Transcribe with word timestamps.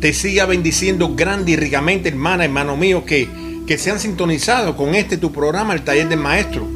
te 0.00 0.12
siga 0.14 0.46
bendiciendo 0.46 1.14
grande 1.14 1.52
y 1.52 1.56
ricamente, 1.56 2.08
hermana, 2.08 2.44
hermano 2.44 2.76
mío, 2.76 3.04
que, 3.04 3.28
que 3.66 3.78
se 3.78 3.90
han 3.90 4.00
sintonizado 4.00 4.76
con 4.76 4.94
este 4.94 5.18
tu 5.18 5.30
programa, 5.30 5.74
el 5.74 5.82
Taller 5.82 6.08
del 6.08 6.18
Maestro, 6.18 6.66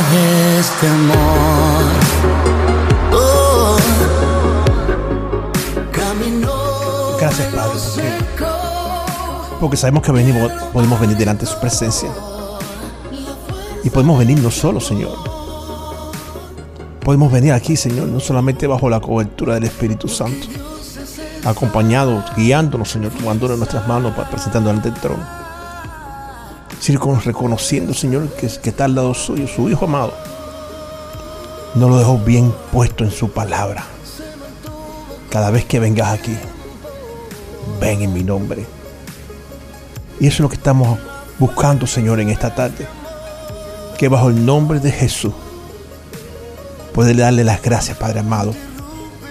de 0.01 0.59
este 0.59 0.89
amor. 0.89 1.85
Oh. 3.13 3.77
Gracias, 7.19 7.55
Padre, 7.55 7.79
porque, 7.85 8.13
porque 9.61 9.77
sabemos 9.77 10.03
que 10.03 10.13
venimos, 10.13 10.51
podemos 10.73 10.99
venir 10.99 11.17
delante 11.17 11.45
de 11.45 11.53
su 11.53 11.61
presencia. 11.61 12.11
Y 13.85 13.91
podemos 13.91 14.19
venir 14.19 14.41
no 14.41 14.51
solo, 14.51 14.81
Señor. 14.81 15.13
Podemos 17.01 17.31
venir 17.31 17.53
aquí, 17.53 17.77
Señor, 17.77 18.09
no 18.09 18.21
solamente 18.21 18.67
bajo 18.67 18.89
la 18.89 19.01
cobertura 19.01 19.55
del 19.55 19.65
Espíritu 19.65 20.09
Santo, 20.09 20.47
acompañados, 21.45 22.25
guiándonos, 22.37 22.91
Señor, 22.91 23.13
tomándonos 23.13 23.59
nuestras 23.59 23.87
manos 23.87 24.15
presentando 24.31 24.71
ante 24.71 24.89
el 24.89 24.95
trono. 24.95 25.42
Sino 26.83 26.99
con- 26.99 27.23
reconociendo, 27.23 27.95
Señor, 27.95 28.29
que, 28.31 28.49
que 28.49 28.71
está 28.71 28.87
al 28.87 28.97
lado 28.97 29.15
suyo, 29.15 29.47
su 29.47 29.69
Hijo 29.69 29.85
amado. 29.85 30.13
No 31.77 31.89
lo 31.89 31.97
dejó 31.97 32.19
bien 32.19 32.53
puesto 32.73 33.05
en 33.05 33.13
su 33.13 33.31
palabra. 33.31 33.85
Cada 35.31 35.53
vez 35.53 35.65
que 35.65 35.79
vengas 35.79 36.09
aquí, 36.09 36.37
ven 37.81 38.03
en 38.03 38.13
mi 38.13 38.25
nombre. 38.25 38.67
Y 40.19 40.27
eso 40.27 40.35
es 40.35 40.41
lo 40.41 40.49
que 40.49 40.57
estamos 40.57 40.99
buscando, 41.39 41.87
Señor, 41.87 42.19
en 42.19 42.31
esta 42.31 42.53
tarde. 42.53 42.89
Que 43.97 44.09
bajo 44.09 44.29
el 44.31 44.45
nombre 44.45 44.81
de 44.81 44.91
Jesús, 44.91 45.33
puede 46.93 47.15
darle 47.15 47.45
las 47.45 47.63
gracias, 47.63 47.97
Padre 47.97 48.19
amado, 48.21 48.53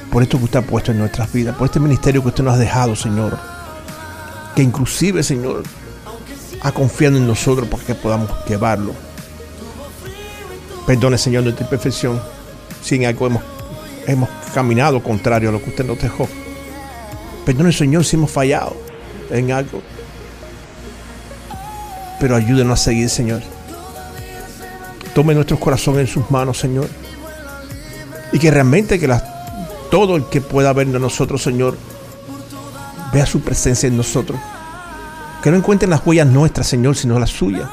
por 0.10 0.24
esto 0.24 0.38
que 0.38 0.46
usted 0.46 0.60
ha 0.60 0.62
puesto 0.64 0.92
en 0.94 1.00
nuestras 1.00 1.32
vidas, 1.34 1.56
por 1.58 1.66
este 1.66 1.82
ministerio 1.82 2.22
que 2.22 2.30
usted 2.30 2.46
nos 2.46 2.56
ha 2.56 2.58
dejado, 2.58 2.96
Señor. 2.96 3.38
Que 4.56 4.64
inclusive, 4.64 5.22
Señor, 5.22 5.64
ha 6.62 6.72
confiado 6.72 7.18
en 7.18 7.28
nosotros 7.28 7.68
para 7.68 7.84
que 7.84 7.96
podamos 7.96 8.30
llevarlo. 8.48 8.94
Perdone, 10.86 11.18
Señor, 11.18 11.44
nuestra 11.44 11.66
imperfección. 11.66 12.22
Si 12.84 12.96
en 12.96 13.06
algo 13.06 13.28
hemos, 13.28 13.44
hemos 14.08 14.30
caminado 14.54 15.02
contrario 15.02 15.50
a 15.50 15.52
lo 15.52 15.62
que 15.62 15.70
usted 15.70 15.86
nos 15.86 16.00
dejó. 16.00 16.28
Perdone, 17.46 17.72
Señor, 17.72 18.06
si 18.06 18.16
hemos 18.16 18.32
fallado 18.32 18.76
en 19.30 19.52
algo. 19.52 19.82
Pero 22.20 22.36
ayúdenos 22.36 22.80
a 22.80 22.84
seguir, 22.84 23.10
Señor. 23.10 23.42
Tome 25.16 25.34
nuestros 25.34 25.60
corazones 25.60 26.02
en 26.02 26.08
sus 26.08 26.30
manos, 26.30 26.60
Señor. 26.60 26.88
Y 28.32 28.40
que 28.40 28.52
realmente 28.52 29.00
que 29.00 29.10
todo 29.90 30.16
el 30.16 30.26
que 30.26 30.41
pueda 30.41 30.72
ver 30.74 30.88
de 30.88 31.00
nosotros, 31.00 31.41
Señor, 31.41 31.78
vea 33.12 33.26
su 33.26 33.41
presencia 33.41 33.88
en 33.88 33.97
nosotros. 33.97 34.40
Que 35.43 35.52
no 35.52 35.58
encuentren 35.58 35.90
las 35.90 36.05
huellas 36.05 36.28
nuestras, 36.28 36.67
Señor, 36.67 36.96
sino 36.96 37.20
las 37.20 37.29
suyas. 37.29 37.70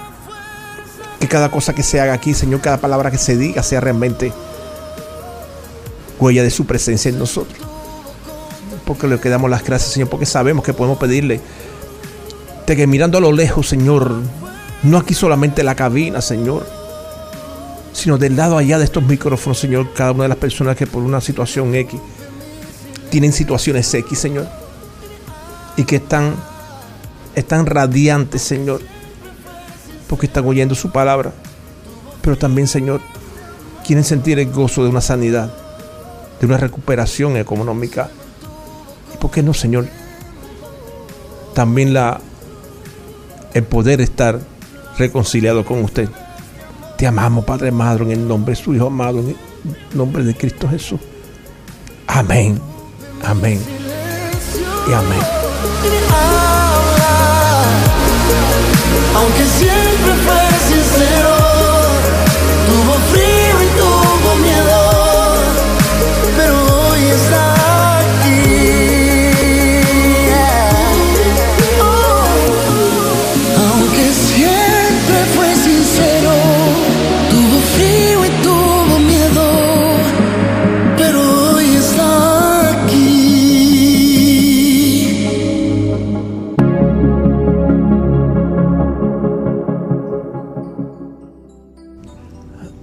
Que 1.21 1.29
cada 1.29 1.51
cosa 1.51 1.75
que 1.75 1.83
se 1.83 2.01
haga 2.01 2.13
aquí, 2.13 2.35
Señor, 2.35 2.61
cada 2.61 2.79
palabra 2.79 3.11
que 3.11 3.19
se 3.19 3.37
diga 3.37 3.63
sea 3.63 3.81
realmente 3.81 4.33
huella 6.19 6.43
de 6.43 6.51
su 6.51 6.67
presencia 6.67 7.11
en 7.11 7.19
nosotros. 7.19 7.59
Porque 8.85 9.07
le 9.07 9.19
damos 9.19 9.51
las 9.51 9.65
gracias, 9.65 9.93
Señor, 9.93 10.09
porque 10.09 10.27
sabemos 10.27 10.65
que 10.65 10.73
podemos 10.73 10.99
pedirle 10.99 11.41
de 12.67 12.77
que 12.77 12.87
mirando 12.87 13.19
a 13.19 13.21
lo 13.21 13.33
lejos, 13.33 13.69
Señor, 13.69 14.13
no 14.83 14.99
aquí 14.99 15.15
solamente 15.15 15.63
la 15.63 15.75
cabina, 15.75 16.21
Señor, 16.21 16.67
sino 17.93 18.19
del 18.19 18.37
lado 18.37 18.59
allá 18.59 18.79
de 18.79 18.85
estos 18.85 19.03
micrófonos, 19.03 19.59
Señor, 19.59 19.93
cada 19.95 20.13
una 20.13 20.25
de 20.25 20.29
las 20.29 20.39
personas 20.39 20.77
que 20.77 20.87
por 20.87 21.03
una 21.03 21.21
situación 21.21 21.75
X 21.75 21.99
tienen 23.11 23.33
situaciones 23.33 23.93
X, 23.93 24.19
Señor, 24.19 24.47
y 25.77 25.85
que 25.85 25.97
están, 25.97 26.35
están 27.39 27.67
radiantes, 27.67 28.43
Señor, 28.43 28.81
porque 30.09 30.27
están 30.27 30.45
oyendo 30.47 30.75
su 30.75 30.91
palabra, 30.91 31.33
pero 32.21 32.37
también, 32.37 32.67
Señor, 32.67 33.01
quieren 33.87 34.05
sentir 34.05 34.39
el 34.39 34.51
gozo 34.51 34.83
de 34.83 34.91
una 34.91 35.01
sanidad, 35.01 35.53
de 36.41 36.47
una 36.47 36.57
recuperación 36.57 37.37
económica. 37.37 38.11
¿Y 39.15 39.17
por 39.19 39.31
qué 39.31 39.43
no, 39.43 39.55
Señor? 39.55 39.87
También 41.55 41.95
la, 41.95 42.21
el 43.55 43.65
poder 43.65 44.01
estar 44.01 44.41
reconciliado 44.99 45.65
con 45.65 45.83
usted. 45.85 46.09
Te 46.97 47.07
amamos, 47.07 47.45
Padre 47.45 47.69
amado, 47.69 48.05
en 48.05 48.11
el 48.11 48.29
nombre 48.29 48.55
de 48.55 48.63
su 48.63 48.75
Hijo 48.75 48.89
amado, 48.89 49.21
en 49.21 49.29
el 49.29 49.37
nombre 49.95 50.25
de 50.25 50.35
Cristo 50.35 50.69
Jesús. 50.69 51.01
Amén, 52.07 52.61
amén 53.25 53.61
y 54.89 54.93
amén. 54.93 55.98
Aunque 59.17 59.45
siempre 59.45 60.15
fue 60.25 60.59
sincero, 60.69 61.38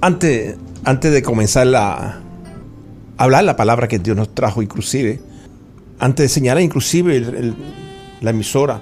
Antes, 0.06 0.56
antes 0.84 1.12
de 1.12 1.24
comenzar 1.24 1.68
a 1.76 2.20
hablar 3.18 3.44
la 3.44 3.56
palabra 3.56 3.88
que 3.88 3.98
Dios 3.98 4.16
nos 4.16 4.36
trajo, 4.36 4.62
inclusive, 4.62 5.20
antes 5.98 6.26
de 6.26 6.30
señalar 6.30 6.62
inclusive 6.62 7.56
la 8.22 8.30
emisora, 8.30 8.82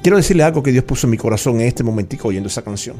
quiero 0.00 0.16
decirle 0.16 0.42
algo 0.42 0.62
que 0.62 0.72
Dios 0.72 0.82
puso 0.84 1.06
en 1.06 1.10
mi 1.10 1.18
corazón 1.18 1.56
en 1.60 1.66
este 1.66 1.84
momentico 1.84 2.28
oyendo 2.28 2.48
esa 2.48 2.62
canción. 2.62 2.96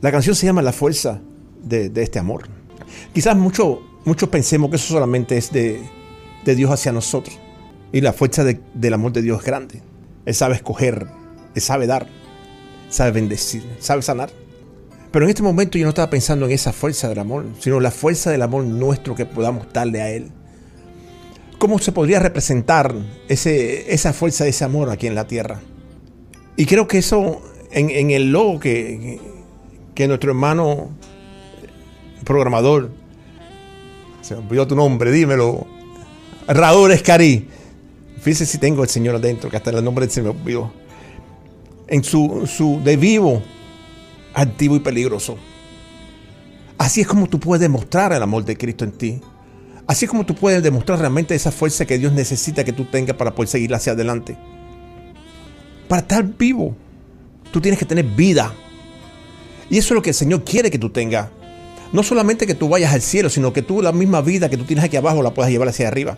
La 0.00 0.10
canción 0.10 0.34
se 0.34 0.46
llama 0.46 0.62
La 0.62 0.72
fuerza 0.72 1.20
de, 1.62 1.92
este 1.96 2.18
amor. 2.18 2.44
Quizás 3.12 3.36
muchos 3.36 3.80
muchos 4.06 4.30
pensemos 4.30 4.70
que 4.70 4.76
eso 4.76 4.94
solamente 4.94 5.36
es 5.36 5.52
de, 5.52 5.82
de 6.46 6.54
Dios 6.54 6.70
hacia 6.70 6.92
nosotros. 6.92 7.38
Y 7.92 8.00
la 8.00 8.14
fuerza 8.14 8.42
de- 8.42 8.58
del 8.72 8.94
amor 8.94 9.12
de 9.12 9.20
Dios 9.20 9.40
es 9.40 9.44
grande. 9.44 9.82
Él 10.24 10.34
sabe 10.34 10.54
escoger, 10.54 11.08
Él 11.54 11.60
sabe 11.60 11.86
dar, 11.86 12.06
sabe 12.88 13.10
bendecir, 13.10 13.62
sabe 13.80 14.00
sanar. 14.00 14.30
Pero 15.12 15.26
en 15.26 15.28
este 15.28 15.42
momento 15.42 15.76
yo 15.76 15.84
no 15.84 15.90
estaba 15.90 16.08
pensando 16.08 16.46
en 16.46 16.52
esa 16.52 16.72
fuerza 16.72 17.08
del 17.08 17.18
amor, 17.18 17.44
sino 17.60 17.78
la 17.80 17.90
fuerza 17.90 18.30
del 18.30 18.40
amor 18.40 18.64
nuestro 18.64 19.14
que 19.14 19.26
podamos 19.26 19.70
darle 19.72 20.00
a 20.00 20.10
Él. 20.10 20.30
¿Cómo 21.58 21.78
se 21.78 21.92
podría 21.92 22.18
representar 22.18 22.94
ese, 23.28 23.92
esa 23.92 24.14
fuerza 24.14 24.44
de 24.44 24.50
ese 24.50 24.64
amor 24.64 24.88
aquí 24.90 25.06
en 25.06 25.14
la 25.14 25.26
tierra? 25.26 25.60
Y 26.56 26.64
creo 26.64 26.88
que 26.88 26.98
eso, 26.98 27.42
en, 27.70 28.10
el 28.10 28.32
logo 28.32 28.58
que, 28.58 29.20
que 29.94 30.08
nuestro 30.08 30.30
hermano 30.30 30.90
programador, 32.24 32.90
se 34.22 34.34
me 34.34 34.40
olvidó 34.40 34.66
tu 34.66 34.76
nombre, 34.76 35.12
dímelo, 35.12 35.66
Raúl 36.48 36.90
Escarí, 36.90 37.48
fíjese 38.20 38.46
si 38.46 38.58
tengo 38.58 38.82
el 38.82 38.88
Señor 38.88 39.16
adentro, 39.16 39.50
que 39.50 39.56
hasta 39.56 39.70
el 39.70 39.84
nombre 39.84 40.08
se 40.08 40.22
me 40.22 40.30
olvidó, 40.30 40.72
en 41.86 42.02
su, 42.02 42.46
su 42.46 42.80
de 42.82 42.96
vivo, 42.96 43.42
activo 44.34 44.76
y 44.76 44.80
peligroso. 44.80 45.36
Así 46.78 47.00
es 47.00 47.06
como 47.06 47.28
tú 47.28 47.38
puedes 47.38 47.60
demostrar 47.60 48.12
el 48.12 48.22
amor 48.22 48.44
de 48.44 48.56
Cristo 48.56 48.84
en 48.84 48.92
ti. 48.92 49.20
Así 49.86 50.04
es 50.04 50.10
como 50.10 50.26
tú 50.26 50.34
puedes 50.34 50.62
demostrar 50.62 50.98
realmente 50.98 51.34
esa 51.34 51.52
fuerza 51.52 51.84
que 51.84 51.98
Dios 51.98 52.12
necesita 52.12 52.64
que 52.64 52.72
tú 52.72 52.84
tengas 52.86 53.16
para 53.16 53.34
poder 53.34 53.48
seguir 53.48 53.74
hacia 53.74 53.92
adelante. 53.92 54.36
Para 55.88 56.02
estar 56.02 56.24
vivo, 56.24 56.74
tú 57.50 57.60
tienes 57.60 57.78
que 57.78 57.84
tener 57.84 58.04
vida. 58.04 58.52
Y 59.70 59.78
eso 59.78 59.88
es 59.88 59.96
lo 59.96 60.02
que 60.02 60.10
el 60.10 60.14
Señor 60.14 60.44
quiere 60.44 60.70
que 60.70 60.78
tú 60.78 60.90
tengas. 60.90 61.28
No 61.92 62.02
solamente 62.02 62.46
que 62.46 62.54
tú 62.54 62.68
vayas 62.68 62.94
al 62.94 63.02
cielo, 63.02 63.28
sino 63.28 63.52
que 63.52 63.62
tú 63.62 63.82
la 63.82 63.92
misma 63.92 64.22
vida 64.22 64.48
que 64.48 64.56
tú 64.56 64.64
tienes 64.64 64.84
aquí 64.84 64.96
abajo 64.96 65.22
la 65.22 65.34
puedas 65.34 65.50
llevar 65.52 65.68
hacia 65.68 65.88
arriba. 65.88 66.16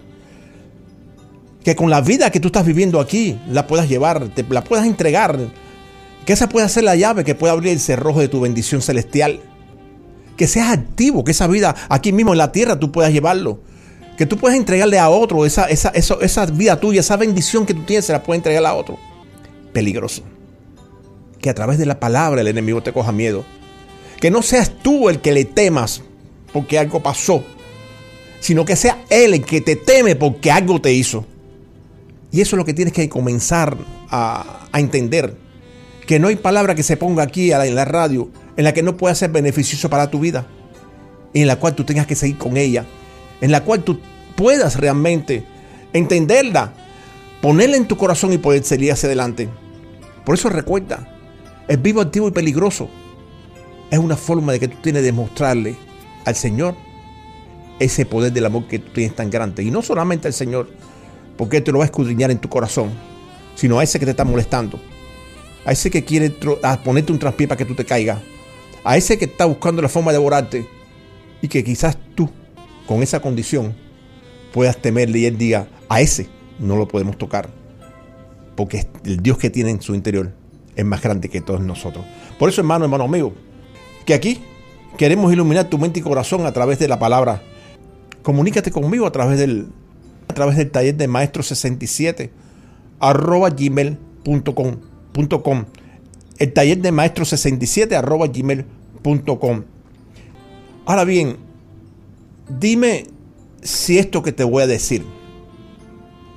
Que 1.65 1.75
con 1.75 1.91
la 1.91 2.01
vida 2.01 2.31
que 2.31 2.41
tú 2.41 2.49
estás 2.49 2.65
viviendo 2.65 3.01
aquí 3.01 3.39
la 3.49 3.67
puedas 3.67 3.89
llevar, 3.89 4.29
te 4.29 4.45
la 4.45 4.63
puedas 4.63 4.87
entregar. 4.87 5.39
Que 6.27 6.33
esa 6.33 6.49
pueda 6.49 6.69
ser 6.69 6.85
la 6.85 6.97
llave 6.97 7.25
que 7.25 7.35
pueda 7.35 7.53
abrir 7.53 7.73
el 7.73 7.81
cerrojo 7.81 8.21
de 8.21 8.29
tu 8.29 8.41
bendición 8.41 8.81
celestial. 8.83 9.41
Que 10.37 10.47
seas 10.47 10.71
activo, 10.73 11.23
que 11.25 11.31
esa 11.33 11.47
vida 11.47 11.75
aquí 11.89 12.13
mismo 12.13 12.33
en 12.33 12.39
la 12.39 12.51
tierra 12.53 12.79
tú 12.79 12.91
puedas 12.93 13.13
llevarlo. 13.13 13.61
Que 14.17 14.27
tú 14.27 14.37
puedas 14.39 14.57
entregarle 14.57 14.99
a 14.99 15.09
otro 15.11 15.45
esa, 15.45 15.65
esa, 15.67 15.91
eso- 15.91 16.21
esa 16.21 16.47
vida 16.47 16.79
tuya, 16.81 17.01
esa 17.01 17.17
bendición 17.17 17.67
que 17.67 17.75
tú 17.75 17.83
tienes, 17.83 18.07
se 18.07 18.13
la 18.13 18.23
puedes 18.23 18.39
entregar 18.41 18.65
a 18.65 18.75
otro. 18.75 18.97
Peligroso. 19.73 20.23
Que 21.41 21.51
a 21.51 21.55
través 21.55 21.79
de 21.79 21.87
la 21.87 22.01
palabra 22.01 22.41
el 22.41 22.49
enemigo 22.49 22.83
te 22.83 22.93
coja 22.93 23.13
miedo. 23.13 23.45
Que 24.21 24.31
no 24.31 24.41
seas 24.43 24.73
tú 24.83 25.09
el 25.11 25.21
que 25.21 25.33
le 25.33 25.45
temas 25.45 26.03
porque 26.53 26.79
algo 26.79 27.03
pasó, 27.03 27.45
sino 28.41 28.65
que 28.65 28.77
sea 28.77 29.05
él 29.11 29.35
el 29.35 29.45
que 29.45 29.61
te 29.61 29.77
teme 29.77 30.17
porque 30.17 30.51
algo 30.51 30.81
te 30.81 30.93
hizo. 30.93 31.27
Y 32.33 32.41
eso 32.41 32.57
es 32.57 32.59
lo 32.59 32.65
que 32.65 32.73
tienes 32.75 32.95
que 32.95 33.09
comenzar 33.09 33.77
a, 34.09 34.67
a 34.73 34.81
entender. 34.81 35.37
Que 36.07 36.19
no 36.19 36.29
hay 36.29 36.37
palabra 36.37 36.75
que 36.75 36.83
se 36.83 36.97
ponga 36.97 37.23
aquí 37.23 37.53
en 37.53 37.75
la 37.75 37.85
radio 37.85 38.29
en 38.57 38.65
la 38.65 38.73
que 38.73 38.83
no 38.83 38.97
pueda 38.97 39.15
ser 39.15 39.31
beneficioso 39.31 39.89
para 39.91 40.11
tu 40.11 40.21
vida. 40.21 40.47
En 41.33 41.47
la 41.47 41.57
cual 41.57 41.75
tú 41.75 41.85
tengas 41.85 42.07
que 42.07 42.15
seguir 42.15 42.39
con 42.39 42.57
ella. 42.57 42.85
En 43.41 43.51
la 43.51 43.65
cual 43.65 43.83
tú 43.83 43.99
puedas 44.37 44.77
realmente 44.77 45.45
entenderla, 45.93 46.73
ponerla 47.41 47.77
en 47.77 47.89
tu 47.89 47.97
corazón 47.97 48.33
y 48.33 48.39
poder 48.39 48.65
seguir 48.65 48.93
hacia 48.93 49.07
adelante. 49.07 49.49
Por 50.25 50.35
eso 50.35 50.49
recuerda, 50.49 51.09
el 51.69 51.79
vivo, 51.79 52.01
activo 52.01 52.29
y 52.29 52.33
peligroso 52.33 52.89
es 53.91 53.99
una 53.99 54.17
forma 54.17 54.53
de 54.53 54.61
que 54.61 54.69
tú 54.69 54.77
tienes 54.83 55.03
de 55.03 55.13
mostrarle 55.13 55.77
al 56.25 56.35
Señor 56.35 56.75
ese 57.79 58.07
poder 58.07 58.33
del 58.33 58.47
amor 58.47 58.67
que 58.67 58.79
tú 58.79 58.93
tienes 58.93 59.15
tan 59.15 59.31
grande. 59.31 59.63
Y 59.63 59.71
no 59.71 59.83
solamente 59.83 60.29
al 60.29 60.35
Señor, 60.35 60.69
porque 61.37 61.61
te 61.61 61.73
lo 61.73 61.79
va 61.79 61.85
a 61.85 61.87
escudriñar 61.87 62.31
en 62.31 62.39
tu 62.39 62.49
corazón, 62.49 62.91
sino 63.55 63.79
a 63.79 63.85
ese 63.85 63.99
que 63.99 64.05
te 64.05 64.13
está 64.13 64.25
molestando, 64.25 64.79
a 65.65 65.73
ese 65.73 65.91
que 65.91 66.05
quiere 66.05 66.35
a 66.63 66.83
ponerte 66.83 67.13
un 67.13 67.19
traspié 67.19 67.49
para 67.49 67.59
que 67.59 67.65
tú 67.65 67.75
te 67.75 67.85
caigas, 67.85 68.21
a 68.85 68.97
ese 68.97 69.19
que 69.19 69.25
está 69.25 69.47
buscando 69.47 69.81
la 69.81 69.89
forma 69.89 70.13
de 70.13 70.19
devorarte 70.19 70.67
y 71.41 71.49
que 71.49 71.65
quizás 71.65 71.97
tú, 72.15 72.31
con 72.87 73.03
esa 73.03 73.21
condición, 73.21 73.75
puedas 74.53 74.77
temerle 74.77 75.21
y 75.21 75.27
Él 75.27 75.39
diga, 75.39 75.69
a 75.89 76.01
ese 76.01 76.29
no 76.59 76.77
lo 76.77 76.87
podemos 76.87 77.19
tocar, 77.19 77.49
porque 78.57 78.87
el 79.05 79.19
Dios 79.19 79.39
que 79.39 79.51
tiene 79.51 79.71
en 79.71 79.81
su 79.81 79.95
interior 79.95 80.33
es 80.77 80.85
más 80.85 81.03
grande 81.03 81.29
que 81.29 81.41
todos 81.41 81.61
nosotros. 81.61 82.05
Por 82.39 82.49
eso, 82.49 82.61
hermano, 82.61 82.85
hermano 82.85 83.05
amigo, 83.05 83.35
que 84.05 84.15
aquí 84.15 84.43
queremos 84.97 85.33
iluminar 85.33 85.69
tu 85.69 85.79
mente 85.79 86.01
y 86.01 86.03
corazón 86.03 86.47
a 86.47 86.53
través 86.53 86.79
de 86.79 86.89
la 86.89 86.99
palabra. 86.99 87.43
Comunícate 88.23 88.71
conmigo 88.71 89.07
a 89.07 89.13
través 89.13 89.39
del, 89.39 89.69
a 90.29 90.35
través 90.35 90.57
del 90.57 90.71
taller 90.71 90.97
de 90.97 91.09
maestro 91.09 91.43
67 91.43 92.31
arroba 93.01 93.51
gmail.com 93.51 94.94
el 96.39 96.53
taller 96.53 96.79
de 96.79 96.93
maestro 96.93 97.25
67 97.25 97.95
arroba 97.95 98.27
gmail.com 98.27 99.63
ahora 100.87 101.05
bien 101.05 101.37
dime 102.59 103.07
si 103.63 103.99
esto 103.99 104.23
que 104.23 104.33
te 104.33 104.45
voy 104.45 104.63
a 104.63 104.67
decir 104.67 105.05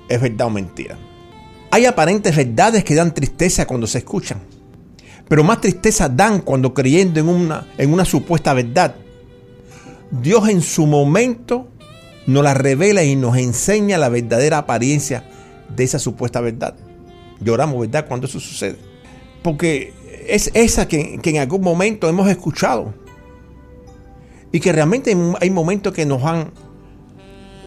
es 0.09 0.21
verdad 0.21 0.47
o 0.47 0.49
mentira. 0.49 0.97
Hay 1.69 1.85
aparentes 1.85 2.33
verdades 2.33 2.85
que 2.85 2.95
dan 2.95 3.13
tristeza 3.13 3.67
cuando 3.67 3.87
se 3.87 3.97
escuchan 3.97 4.39
pero 5.27 5.43
más 5.43 5.61
tristeza 5.61 6.07
dan 6.07 6.41
cuando 6.41 6.73
creyendo 6.73 7.19
en 7.19 7.27
una, 7.27 7.67
en 7.77 7.91
una 7.91 8.05
supuesta 8.05 8.53
verdad. 8.53 8.95
Dios 10.09 10.47
en 10.47 10.61
su 10.61 10.87
momento 10.87 11.67
nos 12.25 12.43
la 12.43 12.53
revela 12.53 13.03
y 13.03 13.15
nos 13.15 13.37
enseña 13.37 13.97
la 13.97 14.09
verdadera 14.09 14.59
apariencia 14.59 15.23
de 15.75 15.83
esa 15.83 15.99
supuesta 15.99 16.39
verdad. 16.39 16.75
Lloramos, 17.39 17.79
¿verdad? 17.79 18.07
Cuando 18.07 18.27
eso 18.27 18.39
sucede. 18.39 18.77
Porque 19.43 19.93
es 20.27 20.51
esa 20.53 20.87
que, 20.87 21.19
en 21.23 21.37
algún 21.37 21.61
momento 21.61 22.09
hemos 22.09 22.27
escuchado. 22.29 22.93
Y 24.51 24.59
que 24.59 24.71
realmente 24.71 25.15
hay- 25.39 25.49
momentos 25.49 25.93
que 25.93 26.05
nos 26.05 26.23
han, 26.23 26.51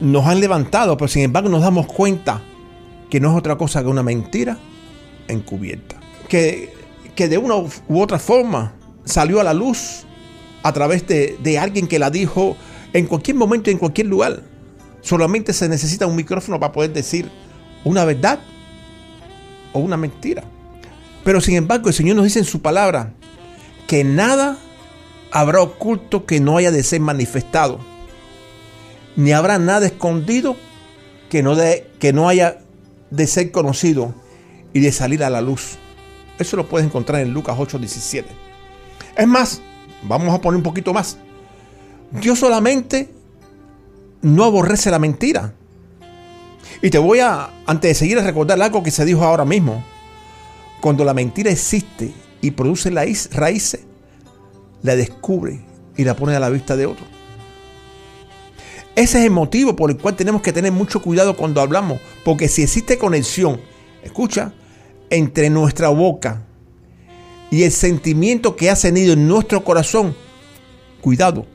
nos 0.01 0.27
han 0.27 0.41
levantado, 0.41 0.97
pero 0.97 1.09
sin 1.09 1.23
embargo 1.23 1.49
nos 1.49 1.63
damos 1.63 1.87
cuenta 1.87 2.43
que 3.11 3.21
no 3.21 3.31
es 3.33 3.37
otra 3.39 3.57
cosa 3.57 3.83
que 3.83 3.89
una 3.89 4.03
mentira 4.03 4.59
encubierta. 5.29 5.97
Que, 6.29 6.73
que 7.15 7.29
de 7.29 7.39
una 7.39 7.55
u 7.57 8.01
otra 8.01 8.19
forma 8.19 8.75
salió 9.05 9.41
a 9.41 9.45
la 9.45 9.53
luz 9.55 10.05
a 10.63 10.73
través 10.73 11.07
de, 11.07 11.37
de 11.43 11.59
alguien 11.59 11.87
que 11.87 11.99
la 11.99 12.11
dijo 12.11 12.57
en 12.93 13.07
cualquier 13.07 13.37
momento 13.37 13.71
en 13.71 13.79
cualquier 13.79 14.07
lugar. 14.07 14.43
Solamente 15.03 15.53
se 15.53 15.69
necesita 15.69 16.07
un 16.07 16.17
micrófono 16.17 16.59
para 16.61 16.73
poder 16.73 16.93
decir 16.93 17.31
una 17.85 18.05
verdad 18.05 18.41
o 19.73 19.81
una 19.81 19.97
mentira. 19.97 20.45
Pero 21.25 21.41
sin 21.41 21.57
embargo 21.57 21.89
el 21.89 21.95
Señor 21.95 22.17
nos 22.17 22.25
dice 22.25 22.39
en 22.39 22.45
su 22.45 22.63
palabra 22.63 23.13
que 23.87 24.05
nada 24.05 24.59
habrá 25.31 25.63
oculto 25.63 26.27
que 26.27 26.41
no 26.41 26.57
haya 26.57 26.71
de 26.71 26.83
ser 26.83 27.01
manifestado. 27.01 27.79
Ni 29.17 29.33
habrá 29.33 29.59
nada 29.59 29.87
escondido 29.87 30.57
que 31.29 31.43
no, 31.43 31.55
de, 31.55 31.91
que 31.99 32.13
no 32.13 32.29
haya 32.29 32.59
de 33.11 33.27
ser 33.27 33.51
conocido 33.51 34.15
y 34.73 34.81
de 34.81 34.93
salir 34.93 35.23
a 35.25 35.31
la 35.31 35.41
luz. 35.41 35.79
Eso 36.39 36.57
lo 36.57 36.69
puedes 36.69 36.87
encontrar 36.87 37.21
en 37.21 37.33
Lucas 37.33 37.57
8:17. 37.59 38.25
Es 39.17 39.27
más, 39.27 39.61
vamos 40.03 40.35
a 40.35 40.41
poner 40.41 40.57
un 40.57 40.63
poquito 40.63 40.95
más. 40.95 41.19
Dios 42.11 42.39
solamente 42.39 43.11
no 44.23 44.45
aborrece 44.45 44.91
la 44.91 44.99
mentira. 44.99 45.55
Y 46.83 46.91
te 46.91 46.99
voy 46.99 47.21
a, 47.21 47.51
antes 47.67 47.91
de 47.91 47.95
seguir, 47.95 48.19
a 48.19 48.23
recordar 48.23 48.61
algo 48.61 48.83
que 48.83 48.91
se 48.91 49.05
dijo 49.05 49.25
ahora 49.25 49.45
mismo. 49.45 49.85
Cuando 50.81 51.05
la 51.05 51.15
mentira 51.15 51.51
existe 51.51 52.13
y 52.41 52.53
produce 52.53 52.91
raíces, 52.91 53.81
la 54.83 54.97
descubre 54.97 55.61
y 55.97 56.05
la 56.05 56.17
pone 56.17 56.35
a 56.35 56.41
la 56.41 56.49
vista 56.49 56.77
de 56.77 56.87
otro. 56.87 57.05
Ese 58.97 59.19
es 59.19 59.25
el 59.25 59.31
motivo 59.31 59.77
por 59.77 59.91
el 59.91 59.99
cual 59.99 60.17
tenemos 60.17 60.43
que 60.43 60.53
tener 60.53 60.73
mucho 60.73 61.01
cuidado 61.01 61.37
cuando 61.37 61.61
hablamos, 61.61 62.01
porque 62.25 62.49
si 62.49 62.63
existe 62.63 62.99
conexión, 62.99 63.61
escucha, 64.03 64.53
entre 65.11 65.51
nuestra 65.51 65.89
boca 65.89 66.43
y 67.51 67.65
el 67.65 67.73
sentimiento 67.73 68.57
que 68.57 68.71
ha 68.71 68.77
tenido 68.77 69.13
en 69.13 69.27
nuestro 69.29 69.65
corazón, 69.65 70.15
cuidado, 71.01 71.47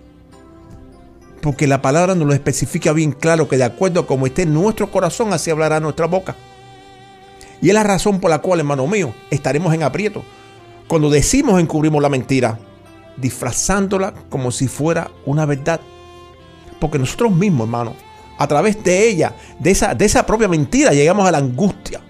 porque 1.45 1.67
la 1.67 1.79
palabra 1.79 2.15
nos 2.15 2.27
lo 2.27 2.33
especifica 2.33 2.91
bien 2.91 3.11
claro 3.11 3.47
que 3.47 3.55
de 3.55 3.65
acuerdo 3.65 3.99
a 3.99 4.07
cómo 4.07 4.25
esté 4.25 4.47
nuestro 4.47 4.89
corazón, 4.89 5.31
así 5.31 5.51
hablará 5.51 5.79
nuestra 5.79 6.07
boca. 6.07 6.35
Y 7.61 7.67
es 7.67 7.75
la 7.75 7.83
razón 7.83 8.19
por 8.19 8.31
la 8.31 8.39
cual, 8.39 8.61
hermano 8.61 8.87
mío, 8.87 9.13
estaremos 9.29 9.71
en 9.75 9.83
aprieto. 9.83 10.23
Cuando 10.87 11.11
decimos 11.11 11.61
encubrimos 11.61 12.01
la 12.01 12.09
mentira, 12.09 12.57
disfrazándola 13.17 14.15
como 14.27 14.49
si 14.49 14.67
fuera 14.67 15.11
una 15.23 15.45
verdad. 15.45 15.81
Porque 16.79 16.97
nosotros 16.97 17.31
mismos, 17.31 17.67
hermano, 17.67 17.93
a 18.39 18.47
través 18.47 18.83
de 18.83 19.07
ella, 19.07 19.35
de 19.59 19.69
esa, 19.69 19.93
de 19.93 20.05
esa 20.05 20.25
propia 20.25 20.47
mentira, 20.47 20.93
llegamos 20.93 21.27
a 21.27 21.31
la 21.31 21.37
angustia. 21.37 22.01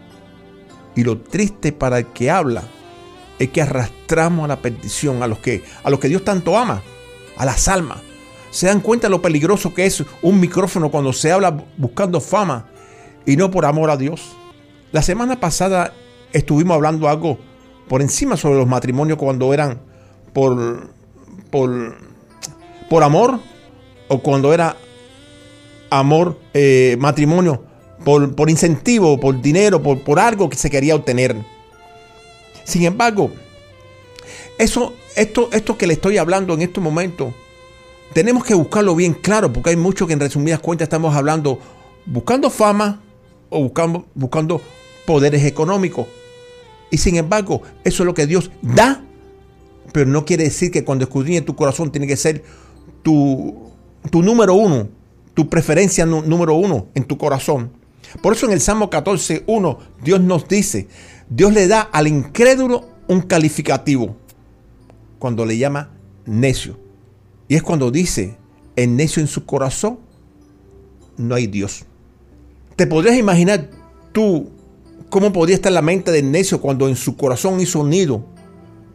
Y 0.95 1.03
lo 1.03 1.19
triste 1.19 1.73
para 1.73 1.97
el 1.97 2.05
que 2.13 2.31
habla 2.31 2.63
es 3.37 3.49
que 3.49 3.61
arrastramos 3.61 4.45
a 4.45 4.47
la 4.47 4.61
perdición, 4.61 5.21
a 5.23 5.27
los 5.27 5.39
que, 5.39 5.61
a 5.83 5.89
los 5.89 5.99
que 5.99 6.07
Dios 6.07 6.23
tanto 6.23 6.57
ama, 6.57 6.81
a 7.35 7.43
las 7.43 7.67
almas. 7.67 8.14
Se 8.55 8.67
dan 8.67 8.79
cuenta 8.79 9.09
lo 9.09 9.21
peligroso 9.21 9.73
que 9.73 9.85
es 9.85 10.01
un 10.21 10.39
micrófono 10.39 10.89
cuando 10.89 11.11
se 11.11 11.29
habla 11.29 11.65
buscando 11.75 12.21
fama 12.21 12.69
y 13.25 13.35
no 13.35 13.51
por 13.51 13.65
amor 13.65 13.89
a 13.89 13.97
Dios. 13.97 14.31
La 14.93 15.01
semana 15.01 15.41
pasada 15.41 15.93
estuvimos 16.31 16.73
hablando 16.73 17.09
algo 17.09 17.37
por 17.89 18.01
encima 18.01 18.37
sobre 18.37 18.57
los 18.57 18.65
matrimonios 18.65 19.17
cuando 19.17 19.53
eran 19.53 19.81
por, 20.31 20.89
por, 21.51 21.97
por 22.89 23.03
amor 23.03 23.41
o 24.07 24.19
cuando 24.19 24.53
era 24.53 24.77
amor, 25.89 26.39
eh, 26.53 26.95
matrimonio, 26.97 27.61
por, 28.05 28.35
por, 28.35 28.49
incentivo, 28.49 29.19
por 29.19 29.41
dinero, 29.41 29.83
por, 29.83 30.01
por 30.01 30.17
algo 30.17 30.49
que 30.49 30.55
se 30.55 30.69
quería 30.69 30.95
obtener. 30.95 31.35
Sin 32.63 32.85
embargo, 32.85 33.31
eso, 34.57 34.93
esto, 35.17 35.49
esto 35.51 35.77
que 35.77 35.87
le 35.87 35.95
estoy 35.95 36.17
hablando 36.17 36.53
en 36.53 36.61
estos 36.61 36.81
momentos, 36.81 37.33
tenemos 38.13 38.43
que 38.43 38.53
buscarlo 38.53 38.95
bien 38.95 39.13
claro, 39.13 39.51
porque 39.51 39.71
hay 39.71 39.75
mucho 39.75 40.07
que 40.07 40.13
en 40.13 40.19
resumidas 40.19 40.59
cuentas 40.59 40.85
estamos 40.85 41.15
hablando 41.15 41.59
buscando 42.05 42.49
fama 42.49 43.01
o 43.49 43.63
buscando, 43.63 44.05
buscando 44.13 44.61
poderes 45.05 45.43
económicos. 45.43 46.07
Y 46.91 46.97
sin 46.97 47.15
embargo, 47.15 47.61
eso 47.83 48.03
es 48.03 48.07
lo 48.07 48.13
que 48.13 48.27
Dios 48.27 48.51
da, 48.61 49.03
pero 49.91 50.09
no 50.09 50.25
quiere 50.25 50.45
decir 50.45 50.71
que 50.71 50.83
cuando 50.83 51.05
escudriñe 51.05 51.41
tu 51.41 51.55
corazón 51.55 51.91
tiene 51.91 52.07
que 52.07 52.17
ser 52.17 52.43
tu, 53.01 53.71
tu 54.11 54.21
número 54.21 54.53
uno, 54.53 54.89
tu 55.33 55.49
preferencia 55.49 56.05
número 56.05 56.55
uno 56.55 56.87
en 56.95 57.03
tu 57.03 57.17
corazón. 57.17 57.71
Por 58.21 58.33
eso 58.33 58.45
en 58.45 58.53
el 58.53 58.61
Salmo 58.61 58.89
14, 58.89 59.43
1, 59.45 59.79
Dios 60.03 60.21
nos 60.21 60.47
dice, 60.47 60.87
Dios 61.29 61.53
le 61.53 61.67
da 61.67 61.81
al 61.81 62.07
incrédulo 62.07 62.87
un 63.07 63.21
calificativo 63.21 64.15
cuando 65.19 65.45
le 65.45 65.57
llama 65.57 65.91
necio. 66.25 66.84
Y 67.47 67.55
es 67.55 67.63
cuando 67.63 67.91
dice, 67.91 68.37
el 68.75 68.95
necio 68.95 69.21
en 69.21 69.27
su 69.27 69.45
corazón, 69.45 69.99
no 71.17 71.35
hay 71.35 71.47
Dios. 71.47 71.85
¿Te 72.75 72.87
podrías 72.87 73.17
imaginar 73.17 73.69
tú 74.11 74.49
cómo 75.09 75.31
podría 75.31 75.55
estar 75.55 75.71
la 75.71 75.81
mente 75.81 76.11
del 76.11 76.31
necio 76.31 76.59
cuando 76.59 76.89
en 76.89 76.95
su 76.95 77.15
corazón 77.15 77.61
hizo 77.61 77.79
un 77.79 77.89
nido 77.89 78.25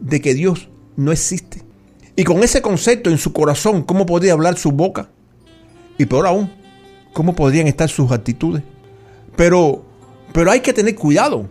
de 0.00 0.20
que 0.20 0.34
Dios 0.34 0.68
no 0.96 1.12
existe? 1.12 1.62
Y 2.16 2.24
con 2.24 2.42
ese 2.42 2.60
concepto 2.60 3.08
en 3.08 3.18
su 3.18 3.32
corazón, 3.32 3.82
¿cómo 3.82 4.04
podría 4.04 4.32
hablar 4.32 4.58
su 4.58 4.72
boca? 4.72 5.08
Y 5.96 6.06
peor 6.06 6.26
aún, 6.26 6.50
¿cómo 7.12 7.34
podrían 7.34 7.66
estar 7.66 7.88
sus 7.88 8.10
actitudes? 8.10 8.62
Pero, 9.36 9.84
pero 10.32 10.50
hay 10.50 10.60
que 10.60 10.72
tener 10.72 10.94
cuidado. 10.96 11.48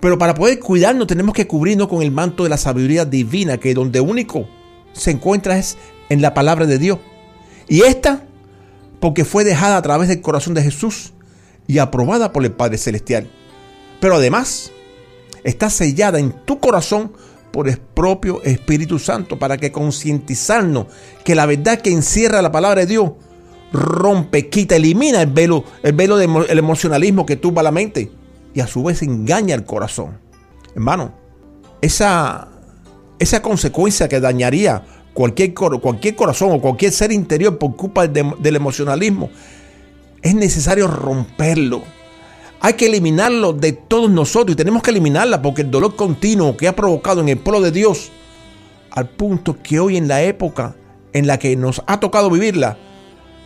Pero 0.00 0.18
para 0.18 0.34
poder 0.34 0.58
cuidarnos 0.58 1.06
tenemos 1.06 1.34
que 1.34 1.46
cubrirnos 1.46 1.88
con 1.88 2.02
el 2.02 2.10
manto 2.10 2.44
de 2.44 2.50
la 2.50 2.56
sabiduría 2.56 3.04
divina, 3.04 3.58
que 3.58 3.74
donde 3.74 4.00
único 4.00 4.48
se 4.92 5.10
encuentra 5.10 5.58
es 5.58 5.76
en 6.08 6.22
la 6.22 6.34
palabra 6.34 6.66
de 6.66 6.78
Dios. 6.78 6.98
Y 7.68 7.82
esta, 7.82 8.24
porque 9.00 9.24
fue 9.24 9.44
dejada 9.44 9.76
a 9.76 9.82
través 9.82 10.08
del 10.08 10.20
corazón 10.20 10.54
de 10.54 10.62
Jesús 10.62 11.12
y 11.66 11.78
aprobada 11.78 12.32
por 12.32 12.44
el 12.44 12.52
Padre 12.52 12.78
Celestial. 12.78 13.28
Pero 14.00 14.16
además, 14.16 14.72
está 15.44 15.70
sellada 15.70 16.18
en 16.18 16.32
tu 16.44 16.58
corazón 16.58 17.12
por 17.52 17.68
el 17.68 17.78
propio 17.78 18.42
Espíritu 18.42 18.98
Santo 18.98 19.38
para 19.38 19.56
que 19.56 19.72
concientizarnos 19.72 20.86
que 21.24 21.34
la 21.34 21.46
verdad 21.46 21.80
que 21.80 21.90
encierra 21.90 22.42
la 22.42 22.52
palabra 22.52 22.80
de 22.80 22.86
Dios 22.86 23.12
rompe, 23.72 24.48
quita, 24.48 24.76
elimina 24.76 25.22
el 25.22 25.30
velo, 25.30 25.64
el 25.82 25.92
velo 25.92 26.16
del 26.16 26.58
emocionalismo 26.58 27.26
que 27.26 27.36
turba 27.36 27.62
la 27.62 27.70
mente 27.70 28.10
y 28.54 28.60
a 28.60 28.66
su 28.66 28.82
vez 28.82 29.02
engaña 29.02 29.54
el 29.54 29.64
corazón. 29.64 30.18
Hermano, 30.74 31.12
esa, 31.80 32.48
esa 33.18 33.42
consecuencia 33.42 34.08
que 34.08 34.20
dañaría 34.20 34.82
cualquier, 35.14 35.54
cualquier 35.54 36.14
corazón 36.14 36.52
o 36.52 36.60
cualquier 36.60 36.92
ser 36.92 37.12
interior 37.12 37.58
por 37.58 37.76
culpa 37.76 38.06
del 38.06 38.56
emocionalismo, 38.56 39.30
es 40.22 40.34
necesario 40.34 40.86
romperlo 40.86 41.82
hay 42.60 42.72
que 42.74 42.86
eliminarlo 42.86 43.52
de 43.52 43.72
todos 43.72 44.10
nosotros 44.10 44.52
y 44.52 44.56
tenemos 44.56 44.82
que 44.82 44.90
eliminarla 44.90 45.40
porque 45.40 45.62
el 45.62 45.70
dolor 45.70 45.94
continuo 45.94 46.56
que 46.56 46.66
ha 46.66 46.74
provocado 46.74 47.20
en 47.20 47.28
el 47.28 47.38
pueblo 47.38 47.60
de 47.60 47.70
Dios, 47.70 48.10
al 48.90 49.08
punto 49.08 49.58
que 49.62 49.78
hoy 49.78 49.96
en 49.96 50.08
la 50.08 50.22
época 50.22 50.74
en 51.12 51.26
la 51.26 51.38
que 51.38 51.54
nos 51.56 51.82
ha 51.86 52.00
tocado 52.00 52.30
vivirla, 52.30 52.76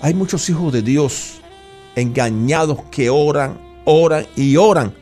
hay 0.01 0.15
muchos 0.15 0.49
hijos 0.49 0.73
de 0.73 0.83
Dios 0.83 1.41
engañados 1.95 2.79
que 2.91 3.11
oran, 3.11 3.61
oran 3.85 4.27
y 4.35 4.57
oran 4.57 4.95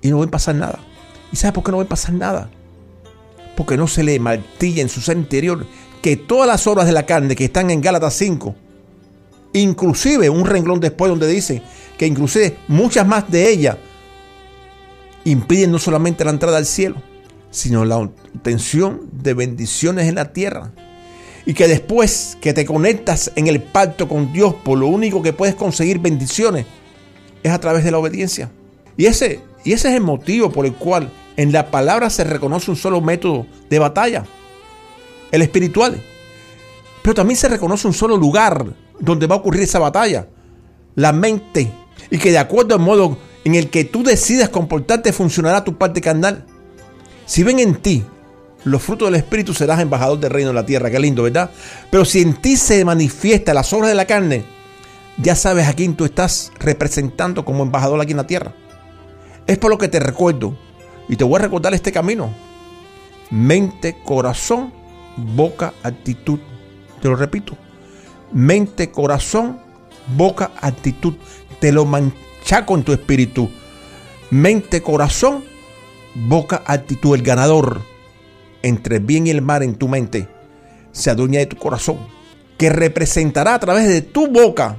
y 0.00 0.08
no 0.08 0.20
ven 0.20 0.30
pasar 0.30 0.54
nada. 0.54 0.78
¿Y 1.30 1.36
sabe 1.36 1.52
por 1.52 1.64
qué 1.64 1.70
no 1.70 1.78
ven 1.78 1.86
pasar 1.86 2.14
nada? 2.14 2.50
Porque 3.56 3.76
no 3.76 3.86
se 3.86 4.02
le 4.02 4.18
martilla 4.18 4.82
en 4.82 4.88
su 4.88 5.00
ser 5.00 5.16
interior 5.16 5.66
que 6.00 6.16
todas 6.16 6.48
las 6.48 6.66
obras 6.66 6.86
de 6.86 6.92
la 6.92 7.06
carne 7.06 7.36
que 7.36 7.44
están 7.44 7.70
en 7.70 7.80
Gálatas 7.80 8.14
5, 8.14 8.54
inclusive 9.52 10.28
un 10.28 10.44
renglón 10.44 10.80
después 10.80 11.10
donde 11.10 11.28
dice 11.28 11.62
que 11.96 12.06
inclusive 12.06 12.56
muchas 12.68 13.06
más 13.06 13.30
de 13.30 13.50
ellas 13.50 13.76
impiden 15.24 15.70
no 15.70 15.78
solamente 15.78 16.24
la 16.24 16.32
entrada 16.32 16.58
al 16.58 16.66
cielo, 16.66 16.96
sino 17.50 17.84
la 17.84 17.98
obtención 17.98 19.08
de 19.12 19.34
bendiciones 19.34 20.08
en 20.08 20.16
la 20.16 20.32
tierra. 20.32 20.72
Y 21.44 21.54
que 21.54 21.68
después 21.68 22.38
que 22.40 22.52
te 22.52 22.64
conectas 22.64 23.32
en 23.36 23.46
el 23.46 23.62
pacto 23.62 24.08
con 24.08 24.32
Dios, 24.32 24.54
por 24.64 24.78
lo 24.78 24.86
único 24.86 25.22
que 25.22 25.32
puedes 25.32 25.54
conseguir 25.54 25.98
bendiciones 25.98 26.66
es 27.42 27.52
a 27.52 27.60
través 27.60 27.84
de 27.84 27.90
la 27.90 27.98
obediencia. 27.98 28.50
Y 28.96 29.06
ese, 29.06 29.40
y 29.64 29.72
ese 29.72 29.88
es 29.88 29.94
el 29.94 30.02
motivo 30.02 30.50
por 30.50 30.66
el 30.66 30.74
cual 30.74 31.10
en 31.36 31.52
la 31.52 31.70
palabra 31.70 32.10
se 32.10 32.24
reconoce 32.24 32.70
un 32.70 32.76
solo 32.76 33.00
método 33.00 33.46
de 33.70 33.78
batalla, 33.78 34.24
el 35.30 35.42
espiritual. 35.42 36.00
Pero 37.02 37.14
también 37.14 37.36
se 37.36 37.48
reconoce 37.48 37.86
un 37.86 37.94
solo 37.94 38.16
lugar 38.16 38.64
donde 38.98 39.26
va 39.26 39.34
a 39.34 39.38
ocurrir 39.38 39.62
esa 39.62 39.78
batalla, 39.78 40.28
la 40.94 41.12
mente 41.12 41.72
y 42.10 42.18
que 42.18 42.30
de 42.30 42.38
acuerdo 42.38 42.74
al 42.74 42.80
modo 42.80 43.18
en 43.44 43.54
el 43.54 43.70
que 43.70 43.84
tú 43.84 44.02
decidas 44.02 44.48
comportarte 44.48 45.12
funcionará 45.12 45.64
tu 45.64 45.76
parte 45.76 46.00
carnal. 46.00 46.44
Si 47.26 47.42
ven 47.42 47.58
en 47.58 47.76
ti 47.76 48.04
los 48.64 48.82
frutos 48.82 49.08
del 49.08 49.16
Espíritu, 49.16 49.54
serás 49.54 49.80
embajador 49.80 50.20
del 50.20 50.30
reino 50.30 50.50
de 50.50 50.54
la 50.54 50.66
tierra. 50.66 50.90
Qué 50.90 51.00
lindo, 51.00 51.24
¿verdad? 51.24 51.50
Pero 51.90 52.04
si 52.04 52.20
en 52.20 52.34
ti 52.34 52.56
se 52.56 52.84
manifiesta 52.84 53.54
las 53.54 53.72
obras 53.72 53.88
de 53.88 53.94
la 53.96 54.06
carne, 54.06 54.44
ya 55.18 55.34
sabes 55.34 55.66
a 55.66 55.74
quién 55.74 55.96
tú 55.96 56.04
estás 56.04 56.52
representando 56.58 57.44
como 57.44 57.64
embajador 57.64 58.00
aquí 58.00 58.12
en 58.12 58.18
la 58.18 58.26
tierra. 58.26 58.54
Es 59.46 59.58
por 59.58 59.70
lo 59.70 59.78
que 59.78 59.88
te 59.88 59.98
recuerdo 59.98 60.56
y 61.12 61.16
te 61.16 61.24
voy 61.24 61.36
a 61.36 61.42
recordar 61.42 61.74
este 61.74 61.92
camino. 61.92 62.32
Mente, 63.30 63.98
corazón, 64.02 64.72
boca, 65.18 65.74
actitud. 65.82 66.40
Te 67.02 67.08
lo 67.08 67.16
repito. 67.16 67.54
Mente, 68.32 68.90
corazón, 68.90 69.60
boca, 70.16 70.52
actitud 70.58 71.12
te 71.60 71.70
lo 71.70 71.84
mancha 71.84 72.64
con 72.64 72.82
tu 72.82 72.94
espíritu. 72.94 73.50
Mente, 74.30 74.80
corazón, 74.80 75.44
boca, 76.14 76.62
actitud. 76.64 77.14
El 77.14 77.22
ganador 77.22 77.82
entre 78.62 78.96
el 78.96 79.02
bien 79.02 79.26
y 79.26 79.30
el 79.32 79.42
mal 79.42 79.62
en 79.62 79.74
tu 79.74 79.88
mente 79.88 80.28
se 80.92 81.10
adueña 81.10 81.40
de 81.40 81.46
tu 81.46 81.58
corazón, 81.58 81.98
que 82.56 82.70
representará 82.70 83.52
a 83.52 83.60
través 83.60 83.86
de 83.86 84.00
tu 84.00 84.28
boca 84.28 84.78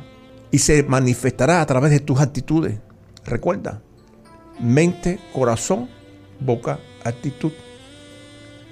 y 0.49 0.57
se 0.57 0.81
manifestará 0.81 1.61
a 1.61 1.65
través 1.67 1.91
de 1.91 1.99
tus 1.99 2.19
actitudes. 2.19 2.79
Recuerda, 3.23 3.83
mente, 4.59 5.19
corazón, 5.31 5.89
boca, 6.39 6.79
actitud. 7.03 7.51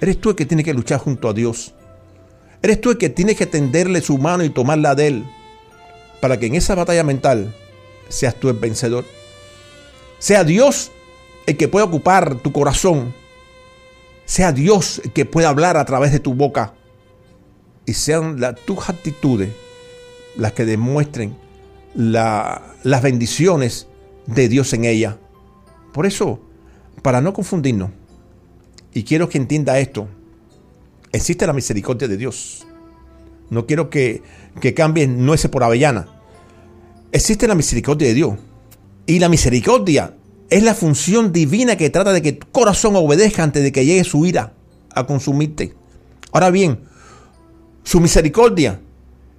Eres 0.00 0.20
tú 0.20 0.30
el 0.30 0.36
que 0.36 0.46
tiene 0.46 0.64
que 0.64 0.74
luchar 0.74 0.98
junto 0.98 1.28
a 1.28 1.32
Dios. 1.32 1.74
Eres 2.62 2.80
tú 2.80 2.90
el 2.90 2.98
que 2.98 3.08
tiene 3.08 3.34
que 3.34 3.46
tenderle 3.46 4.00
su 4.00 4.18
mano 4.18 4.44
y 4.44 4.50
tomarla 4.50 4.94
de 4.94 5.06
Él. 5.06 5.24
Para 6.20 6.38
que 6.38 6.46
en 6.46 6.54
esa 6.54 6.74
batalla 6.74 7.02
mental 7.02 7.54
seas 8.08 8.34
tú 8.34 8.48
el 8.48 8.56
vencedor. 8.56 9.04
Sea 10.18 10.44
Dios 10.44 10.92
el 11.46 11.56
que 11.56 11.68
pueda 11.68 11.84
ocupar 11.84 12.36
tu 12.36 12.52
corazón. 12.52 13.14
Sea 14.24 14.52
Dios 14.52 15.00
el 15.04 15.12
que 15.12 15.24
pueda 15.24 15.48
hablar 15.48 15.76
a 15.76 15.84
través 15.84 16.12
de 16.12 16.20
tu 16.20 16.34
boca. 16.34 16.74
Y 17.86 17.94
sean 17.94 18.38
tus 18.64 18.88
actitudes 18.88 19.50
las 20.36 20.52
que 20.52 20.64
demuestren 20.64 21.36
las 21.94 23.02
bendiciones 23.02 23.88
de 24.26 24.48
Dios 24.48 24.72
en 24.72 24.84
ella. 24.84 25.18
Por 25.92 26.06
eso, 26.06 26.40
para 27.02 27.20
no 27.20 27.32
confundirnos, 27.32 27.90
y 28.94 29.04
quiero 29.04 29.28
que 29.28 29.38
entienda 29.38 29.78
esto, 29.78 30.08
existe 31.12 31.46
la 31.46 31.52
misericordia 31.52 32.08
de 32.08 32.16
Dios. 32.16 32.66
No 33.50 33.66
quiero 33.66 33.90
que, 33.90 34.22
que 34.60 34.74
cambien 34.74 35.24
nueces 35.24 35.50
por 35.50 35.64
avellana. 35.64 36.08
Existe 37.10 37.46
la 37.46 37.54
misericordia 37.54 38.08
de 38.08 38.14
Dios. 38.14 38.34
Y 39.06 39.18
la 39.18 39.28
misericordia 39.28 40.14
es 40.48 40.62
la 40.62 40.74
función 40.74 41.32
divina 41.32 41.76
que 41.76 41.90
trata 41.90 42.12
de 42.12 42.22
que 42.22 42.32
tu 42.32 42.46
corazón 42.50 42.96
obedezca 42.96 43.42
antes 43.42 43.62
de 43.62 43.72
que 43.72 43.84
llegue 43.84 44.04
su 44.04 44.24
ira 44.26 44.54
a 44.94 45.06
consumirte. 45.06 45.74
Ahora 46.32 46.50
bien, 46.50 46.80
su 47.84 48.00
misericordia 48.00 48.80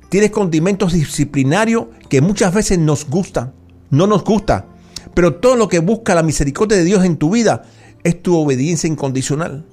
tiene 0.10 0.32
condimentos 0.32 0.94
disciplinarios 0.94 1.86
que 2.10 2.22
muchas 2.22 2.54
veces 2.54 2.78
nos 2.78 3.10
gustan, 3.10 3.54
no 3.90 4.06
nos 4.06 4.24
gusta, 4.24 4.68
pero 5.14 5.36
todo 5.36 5.56
lo 5.56 5.68
que 5.68 5.80
busca 5.80 6.16
la 6.16 6.24
misericordia 6.24 6.78
de 6.78 6.84
Dios 6.84 7.04
en 7.06 7.18
tu 7.18 7.32
vida 7.32 7.64
es 8.04 8.22
tu 8.22 8.38
obediencia 8.38 8.88
incondicional. 8.88 9.66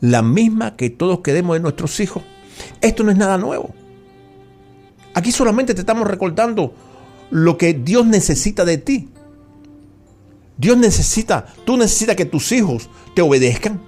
La 0.00 0.22
misma 0.22 0.76
que 0.76 0.90
todos 0.90 1.20
queremos 1.20 1.56
de 1.56 1.60
nuestros 1.60 1.98
hijos. 2.00 2.22
Esto 2.80 3.02
no 3.02 3.10
es 3.10 3.16
nada 3.16 3.38
nuevo. 3.38 3.74
Aquí 5.14 5.32
solamente 5.32 5.74
te 5.74 5.80
estamos 5.80 6.06
recordando 6.06 6.74
lo 7.30 7.56
que 7.56 7.74
Dios 7.74 8.06
necesita 8.06 8.64
de 8.64 8.78
ti. 8.78 9.08
Dios 10.58 10.76
necesita, 10.78 11.46
tú 11.64 11.76
necesitas 11.76 12.16
que 12.16 12.24
tus 12.24 12.50
hijos 12.52 12.88
te 13.14 13.22
obedezcan, 13.22 13.80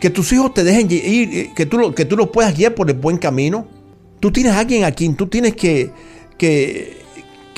que 0.00 0.10
tus 0.10 0.32
hijos 0.32 0.52
te 0.52 0.64
dejen 0.64 0.90
ir, 0.90 1.28
eh, 1.32 1.52
que 1.54 1.66
tú, 1.66 1.94
que 1.94 2.04
tú 2.04 2.16
los 2.16 2.28
puedas 2.28 2.56
guiar 2.56 2.74
por 2.74 2.90
el 2.90 2.96
buen 2.96 3.16
camino. 3.16 3.66
Tú 4.20 4.30
tienes 4.32 4.52
a 4.52 4.60
alguien 4.60 4.84
a 4.84 4.92
quien 4.92 5.16
tú 5.16 5.28
tienes 5.28 5.54
que, 5.54 5.90
que, 6.36 7.02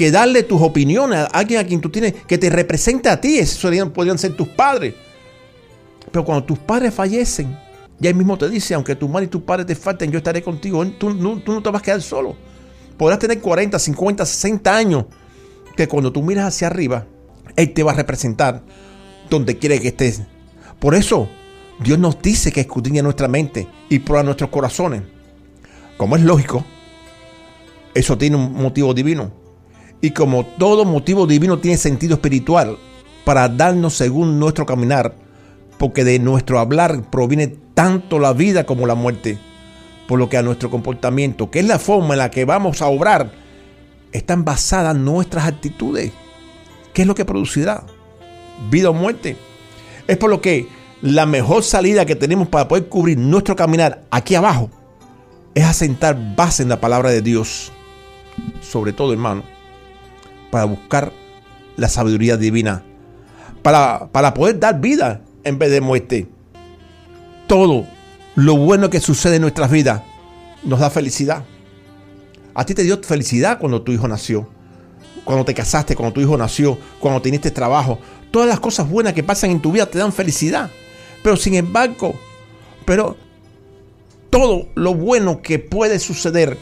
que 0.01 0.11
darle 0.11 0.45
tus 0.45 0.63
opiniones, 0.63 1.19
a 1.19 1.25
alguien 1.27 1.61
a 1.61 1.65
quien 1.67 1.79
tú 1.79 1.91
tienes 1.91 2.15
que 2.27 2.39
te 2.39 2.49
represente 2.49 3.11
a 3.11 3.21
ti. 3.21 3.39
Esos 3.39 3.71
podrían 3.91 4.17
ser 4.17 4.35
tus 4.35 4.49
padres. 4.49 4.95
Pero 6.11 6.25
cuando 6.25 6.43
tus 6.43 6.59
padres 6.59 6.95
fallecen, 6.95 7.55
ya 7.99 8.09
él 8.09 8.17
mismo 8.17 8.39
te 8.39 8.49
dice, 8.49 8.73
aunque 8.73 8.97
tu 8.97 9.11
madre 9.11 9.27
y 9.27 9.29
tu 9.29 9.45
padre 9.45 9.67
te 9.67 9.75
falten, 9.75 10.11
yo 10.11 10.17
estaré 10.17 10.43
contigo. 10.43 10.83
Tú, 10.93 11.15
tú 11.41 11.53
no 11.53 11.63
te 11.63 11.69
vas 11.69 11.83
a 11.83 11.85
quedar 11.85 12.01
solo. 12.01 12.35
Podrás 12.97 13.19
tener 13.19 13.41
40, 13.43 13.79
50, 13.79 14.25
60 14.25 14.75
años, 14.75 15.05
que 15.77 15.87
cuando 15.87 16.11
tú 16.11 16.23
miras 16.23 16.47
hacia 16.47 16.69
arriba, 16.69 17.07
Él 17.55 17.75
te 17.75 17.83
va 17.83 17.93
a 17.93 17.97
representar 17.97 18.63
donde 19.29 19.59
quiere 19.59 19.83
que 19.83 19.89
estés. 19.89 20.23
Por 20.79 20.95
eso, 20.95 21.29
Dios 21.79 21.99
nos 21.99 22.23
dice 22.23 22.53
que 22.53 22.63
escudriña 22.63 23.03
nuestra 23.03 23.29
mente 23.29 23.69
y 23.91 23.99
prueba 23.99 24.23
nuestros 24.23 24.49
corazones. 24.49 25.03
Como 25.99 26.17
es 26.17 26.23
lógico, 26.23 26.65
eso 27.93 28.17
tiene 28.17 28.37
un 28.37 28.55
motivo 28.55 28.95
divino. 28.95 29.40
Y 30.01 30.13
como 30.13 30.45
todo 30.45 30.85
motivo 30.85 31.27
divino 31.27 31.59
tiene 31.59 31.77
sentido 31.77 32.15
espiritual, 32.15 32.79
para 33.25 33.49
darnos 33.49 33.95
según 33.95 34.39
nuestro 34.39 34.67
caminar, 34.67 35.15
porque 35.79 36.05
de 36.05 36.19
nuestro 36.19 36.59
hablar 36.59 37.11
proviene 37.11 37.49
tanto 37.75 38.19
la 38.19 38.33
vida 38.33 38.65
como 38.65 38.87
la 38.87 38.95
muerte 38.95 39.39
por 40.11 40.19
lo 40.19 40.29
que 40.29 40.37
a 40.37 40.43
nuestro 40.43 40.73
comportamiento, 40.73 41.53
que 41.53 41.61
es 41.61 41.65
la 41.65 41.79
forma 41.79 42.15
en 42.15 42.19
la 42.19 42.33
que 42.33 42.45
vamos 42.45 42.83
a 42.83 42.89
obrar, 42.89 43.31
están 44.11 44.45
basadas 44.45 44.97
nuestras 44.97 45.45
actitudes. 45.45 46.11
¿Qué 46.93 47.03
es 47.03 47.07
lo 47.07 47.15
que 47.15 47.25
producirá? 47.25 47.85
Vida 48.73 48.91
o 48.91 48.93
muerte. 48.93 49.37
Es 50.09 50.17
por 50.17 50.29
lo 50.29 50.41
que 50.41 50.67
la 51.01 51.27
mejor 51.27 51.63
salida 51.63 52.07
que 52.07 52.17
tenemos 52.17 52.49
para 52.49 52.67
poder 52.67 52.89
cubrir 52.89 53.19
nuestro 53.19 53.55
caminar 53.55 54.03
aquí 54.11 54.35
abajo 54.35 54.69
es 55.55 55.65
asentar 55.65 56.19
base 56.35 56.65
en 56.65 56.71
la 56.71 56.81
palabra 56.81 57.11
de 57.11 57.23
Dios. 57.23 57.71
Sobre 58.61 58.93
todo, 58.93 59.13
hermano, 59.13 59.45
para 60.51 60.65
buscar 60.65 61.13
la 61.77 61.89
sabiduría 61.89 62.37
divina. 62.37 62.83
Para, 63.63 64.09
para 64.13 64.35
poder 64.35 64.59
dar 64.59 64.81
vida 64.81 65.23
en 65.45 65.59
vez 65.59 65.71
de 65.71 65.81
muerte. 65.81 66.29
Todo 67.47 67.87
lo 68.35 68.57
bueno 68.57 68.91
que 68.91 69.01
sucede 69.01 69.37
en 69.37 69.43
nuestras 69.43 69.71
vidas 69.71 70.03
nos 70.63 70.81
da 70.81 70.91
felicidad. 70.91 71.45
A 72.55 72.65
ti 72.65 72.75
te 72.75 72.83
dio 72.83 73.01
felicidad 73.03 73.59
cuando 73.59 73.83
tu 73.83 73.93
hijo 73.93 74.09
nació, 74.09 74.49
cuando 75.25 75.45
te 75.45 75.55
casaste, 75.55 75.95
cuando 75.95 76.13
tu 76.13 76.21
hijo 76.21 76.37
nació, 76.37 76.79
cuando 76.99 77.23
teniste 77.23 77.51
trabajo. 77.51 77.99
Todas 78.31 78.49
las 78.49 78.61
cosas 78.61 78.89
buenas 78.89 79.13
que 79.13 79.23
pasan 79.23 79.51
en 79.51 79.61
tu 79.61 79.73
vida 79.73 79.87
te 79.87 79.99
dan 79.99 80.13
felicidad. 80.13 80.71
Pero 81.23 81.37
sin 81.37 81.55
embargo, 81.55 82.15
pero 82.85 83.17
todo 84.31 84.69
lo 84.75 84.95
bueno 84.95 85.43
que 85.43 85.59
puede 85.59 85.99
suceder 85.99 86.57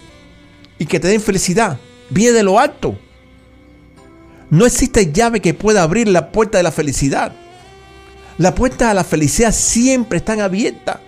y 0.79 0.87
que 0.87 1.01
te 1.01 1.09
den 1.09 1.21
felicidad 1.21 1.79
viene 2.11 2.39
de 2.39 2.43
lo 2.43 2.59
alto. 2.59 2.99
No 4.51 4.65
existe 4.67 5.13
llave 5.13 5.41
que 5.41 5.55
pueda 5.55 5.83
abrir 5.83 6.09
la 6.09 6.33
puerta 6.33 6.59
de 6.59 6.65
la 6.65 6.73
felicidad. 6.73 7.33
La 8.39 8.55
puerta 8.55 8.91
a 8.91 8.95
la 8.95 9.05
felicidad 9.05 9.53
siempre 9.53 10.19
está 10.19 10.33
abierta. 10.43 11.01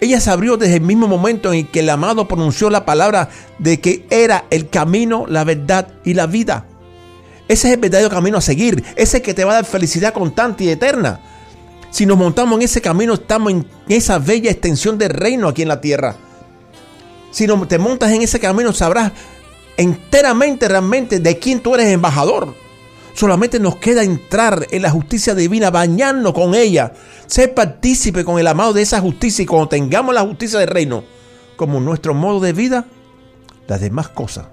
Ella 0.00 0.20
se 0.20 0.30
abrió 0.30 0.56
desde 0.56 0.76
el 0.76 0.80
mismo 0.80 1.06
momento 1.06 1.52
en 1.52 1.66
que 1.66 1.80
el 1.80 1.88
amado 1.88 2.26
pronunció 2.26 2.68
la 2.70 2.84
palabra 2.84 3.28
de 3.58 3.80
que 3.80 4.04
era 4.10 4.46
el 4.50 4.68
camino, 4.68 5.26
la 5.28 5.44
verdad 5.44 5.88
y 6.04 6.14
la 6.14 6.26
vida. 6.26 6.66
Ese 7.46 7.68
es 7.68 7.74
el 7.74 7.80
verdadero 7.80 8.10
camino 8.10 8.38
a 8.38 8.40
seguir. 8.40 8.82
Ese 8.96 9.22
que 9.22 9.32
te 9.32 9.44
va 9.44 9.52
a 9.52 9.54
dar 9.56 9.64
felicidad 9.64 10.12
constante 10.12 10.64
y 10.64 10.70
eterna. 10.70 11.20
Si 11.90 12.04
nos 12.04 12.18
montamos 12.18 12.56
en 12.58 12.62
ese 12.62 12.80
camino, 12.80 13.14
estamos 13.14 13.52
en 13.52 13.66
esa 13.88 14.18
bella 14.18 14.50
extensión 14.50 14.98
del 14.98 15.10
reino 15.10 15.48
aquí 15.48 15.62
en 15.62 15.68
la 15.68 15.80
tierra. 15.80 16.16
Si 17.30 17.46
no 17.46 17.66
te 17.68 17.78
montas 17.78 18.10
en 18.10 18.22
ese 18.22 18.40
camino, 18.40 18.72
sabrás 18.72 19.12
enteramente, 19.76 20.66
realmente, 20.68 21.20
de 21.20 21.38
quién 21.38 21.60
tú 21.60 21.74
eres 21.74 21.86
embajador. 21.86 22.61
Solamente 23.14 23.60
nos 23.60 23.76
queda 23.76 24.02
entrar 24.02 24.66
en 24.70 24.82
la 24.82 24.90
justicia 24.90 25.34
divina, 25.34 25.70
bañarnos 25.70 26.32
con 26.32 26.54
ella, 26.54 26.92
ser 27.26 27.54
partícipe 27.54 28.24
con 28.24 28.38
el 28.38 28.46
amado 28.46 28.72
de 28.72 28.82
esa 28.82 29.00
justicia 29.00 29.42
y 29.42 29.46
cuando 29.46 29.68
tengamos 29.68 30.14
la 30.14 30.22
justicia 30.22 30.58
del 30.58 30.68
reino 30.68 31.04
como 31.56 31.80
nuestro 31.80 32.14
modo 32.14 32.40
de 32.40 32.52
vida, 32.52 32.86
las 33.68 33.80
demás 33.80 34.08
cosas 34.08 34.46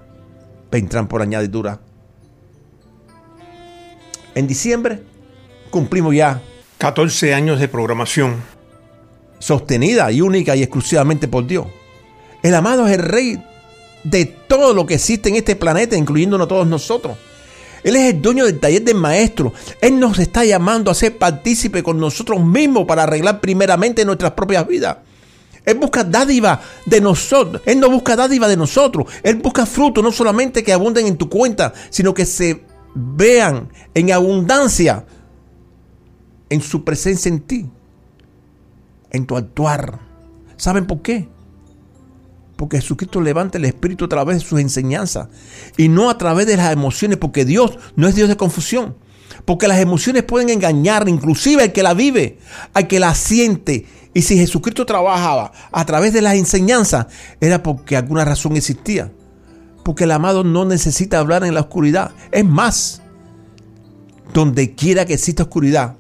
vendrán 0.72 1.08
por 1.08 1.22
añadidura. 1.22 1.80
En 4.36 4.48
diciembre 4.48 5.04
cumplimos 5.70 6.16
ya 6.16 6.42
14 6.78 7.34
años 7.34 7.60
de 7.60 7.68
programación. 7.68 8.42
Sostenida 9.40 10.12
y 10.12 10.22
única 10.22 10.56
y 10.56 10.64
exclusivamente 10.64 11.28
por 11.28 11.48
Dios. 11.48 11.68
El 12.44 12.54
amado 12.56 12.88
es 12.88 12.94
el 12.94 13.04
rey 13.04 13.44
de 14.04 14.26
todo 14.26 14.74
lo 14.74 14.86
que 14.86 14.96
existe 14.96 15.30
en 15.30 15.36
este 15.36 15.56
planeta, 15.56 15.96
incluyéndonos 15.98 16.48
todos 16.48 16.68
nosotros. 16.68 17.18
Él 17.84 17.96
es 17.96 18.14
el 18.14 18.22
dueño 18.22 18.46
del 18.46 18.60
taller 18.60 18.84
del 18.84 18.96
maestro. 18.96 19.54
Él 19.82 20.00
nos 20.00 20.20
está 20.20 20.46
llamando 20.46 20.92
a 20.92 20.96
ser 20.96 21.18
partícipe 21.18 21.84
con 21.84 22.00
nosotros 22.00 22.44
mismos 22.44 22.86
para 22.86 23.04
arreglar 23.04 23.40
primeramente 23.42 24.06
nuestras 24.06 24.32
propias 24.32 24.68
vidas. 24.68 24.98
Él 25.66 25.78
busca 25.78 26.04
dádiva 26.04 26.62
de 26.86 27.02
nosotros. 27.02 27.62
Él 27.66 27.80
no 27.80 27.90
busca 27.90 28.16
dádiva 28.16 28.48
de 28.48 28.58
nosotros. 28.58 29.06
Él 29.24 29.36
busca 29.36 29.66
fruto, 29.66 30.02
no 30.02 30.12
solamente 30.12 30.64
que 30.64 30.74
abunden 30.74 31.08
en 31.08 31.18
tu 31.18 31.30
cuenta, 31.30 31.74
sino 31.90 32.14
que 32.14 32.26
se 32.26 32.64
vean 32.96 33.70
en 33.94 34.12
abundancia 34.12 35.06
en 36.50 36.62
su 36.62 36.84
presencia 36.84 37.30
en 37.30 37.42
ti, 37.42 37.70
en 39.12 39.26
tu 39.26 39.38
actuar. 39.38 40.00
¿Saben 40.58 40.88
por 40.88 41.02
qué? 41.02 41.30
Porque 42.60 42.82
Jesucristo 42.82 43.22
levanta 43.22 43.58
el 43.58 43.64
espíritu 43.64 44.04
a 44.04 44.10
través 44.10 44.36
de 44.36 44.46
sus 44.46 44.60
enseñanzas 44.60 45.30
y 45.78 45.88
no 45.88 46.10
a 46.10 46.18
través 46.18 46.46
de 46.46 46.58
las 46.58 46.74
emociones, 46.74 47.18
porque 47.18 47.46
Dios 47.46 47.80
no 47.96 48.06
es 48.06 48.16
Dios 48.16 48.28
de 48.28 48.36
confusión. 48.36 48.98
Porque 49.46 49.70
las 49.70 49.80
emociones 49.80 50.24
pueden 50.24 50.50
engañar 50.50 51.08
inclusive 51.08 51.64
al 51.64 51.72
que 51.72 51.84
la 51.84 51.94
vive, 51.94 52.38
al 52.74 52.88
que 52.88 53.00
la 53.00 53.16
siente. 53.16 53.86
Y 54.14 54.24
si 54.24 54.36
Jesucristo 54.36 54.86
trabajaba 54.86 55.54
a 55.72 55.86
través 55.86 56.12
de 56.12 56.22
las 56.22 56.36
enseñanzas, 56.36 57.06
era 57.40 57.64
porque 57.64 57.96
alguna 57.96 58.26
razón 58.26 58.58
existía. 58.58 59.10
Porque 59.86 60.04
el 60.04 60.12
amado 60.12 60.44
no 60.44 60.66
necesita 60.66 61.18
hablar 61.18 61.46
en 61.46 61.54
la 61.54 61.62
oscuridad. 61.62 62.12
Es 62.30 62.44
más, 62.44 63.02
donde 64.34 64.76
quiera 64.76 65.06
que 65.06 65.14
exista 65.14 65.44
oscuridad 65.44 65.96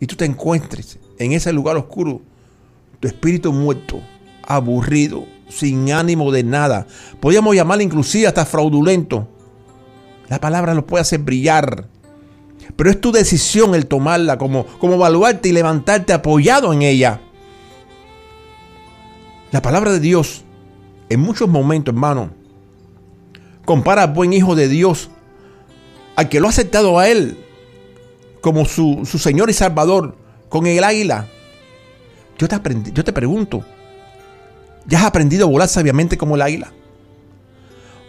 y 0.00 0.06
tú 0.06 0.16
te 0.16 0.26
encuentres 0.26 0.98
en 1.18 1.32
ese 1.32 1.50
lugar 1.50 1.78
oscuro, 1.78 2.20
tu 3.00 3.08
espíritu 3.08 3.54
muerto, 3.54 4.02
aburrido, 4.46 5.37
sin 5.48 5.92
ánimo 5.92 6.30
de 6.30 6.44
nada. 6.44 6.86
Podríamos 7.20 7.54
llamarle 7.54 7.84
inclusive 7.84 8.26
hasta 8.26 8.46
fraudulento. 8.46 9.28
La 10.28 10.40
palabra 10.40 10.74
lo 10.74 10.86
puede 10.86 11.02
hacer 11.02 11.20
brillar. 11.20 11.88
pero 12.76 12.90
es 12.90 13.00
tu 13.00 13.12
decisión 13.12 13.74
el 13.74 13.86
tomarla, 13.86 14.36
como, 14.36 14.66
como 14.66 14.94
evaluarte 14.94 15.48
y 15.48 15.52
levantarte 15.52 16.12
apoyado 16.12 16.72
en 16.72 16.82
ella. 16.82 17.20
La 19.50 19.62
palabra 19.62 19.90
de 19.92 20.00
Dios, 20.00 20.44
en 21.08 21.20
muchos 21.20 21.48
momentos, 21.48 21.94
hermano, 21.94 22.30
compara 23.64 24.02
al 24.02 24.12
buen 24.12 24.34
hijo 24.34 24.54
de 24.54 24.68
Dios, 24.68 25.10
al 26.16 26.28
que 26.28 26.40
lo 26.40 26.46
ha 26.46 26.50
aceptado 26.50 26.98
a 26.98 27.08
él 27.08 27.38
como 28.40 28.66
su, 28.66 29.02
su 29.04 29.18
Señor 29.18 29.48
y 29.50 29.54
Salvador, 29.54 30.16
con 30.48 30.66
el 30.66 30.84
águila. 30.84 31.26
Yo 32.38 32.48
te, 32.48 32.54
aprendí, 32.54 32.92
yo 32.92 33.02
te 33.02 33.12
pregunto, 33.12 33.64
¿ya 34.86 35.00
has 35.00 35.04
aprendido 35.04 35.46
a 35.46 35.50
volar 35.50 35.68
sabiamente 35.68 36.16
como 36.16 36.36
el 36.36 36.42
águila? 36.42 36.72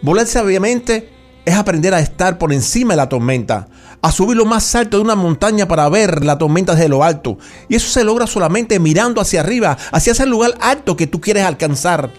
Volar 0.01 0.27
sabiamente 0.27 1.10
es 1.45 1.55
aprender 1.55 1.93
a 1.93 1.99
estar 1.99 2.38
por 2.38 2.53
encima 2.53 2.93
de 2.93 2.97
la 2.97 3.10
tormenta, 3.10 3.67
a 4.01 4.12
subir 4.12 4.38
lo 4.38 4.45
más 4.45 4.75
alto 4.75 4.97
de 4.97 5.03
una 5.03 5.15
montaña 5.15 5.67
para 5.67 5.89
ver 5.89 6.23
la 6.23 6.38
tormenta 6.38 6.73
desde 6.73 6.89
lo 6.89 7.03
alto. 7.03 7.38
Y 7.67 7.75
eso 7.75 7.89
se 7.89 8.03
logra 8.03 8.27
solamente 8.27 8.79
mirando 8.79 9.19
hacia 9.19 9.41
arriba, 9.41 9.77
hacia 9.91 10.12
ese 10.12 10.25
lugar 10.25 10.53
alto 10.62 10.95
que 10.95 11.08
tú 11.08 11.19
quieres 11.19 11.43
alcanzar. 11.43 12.12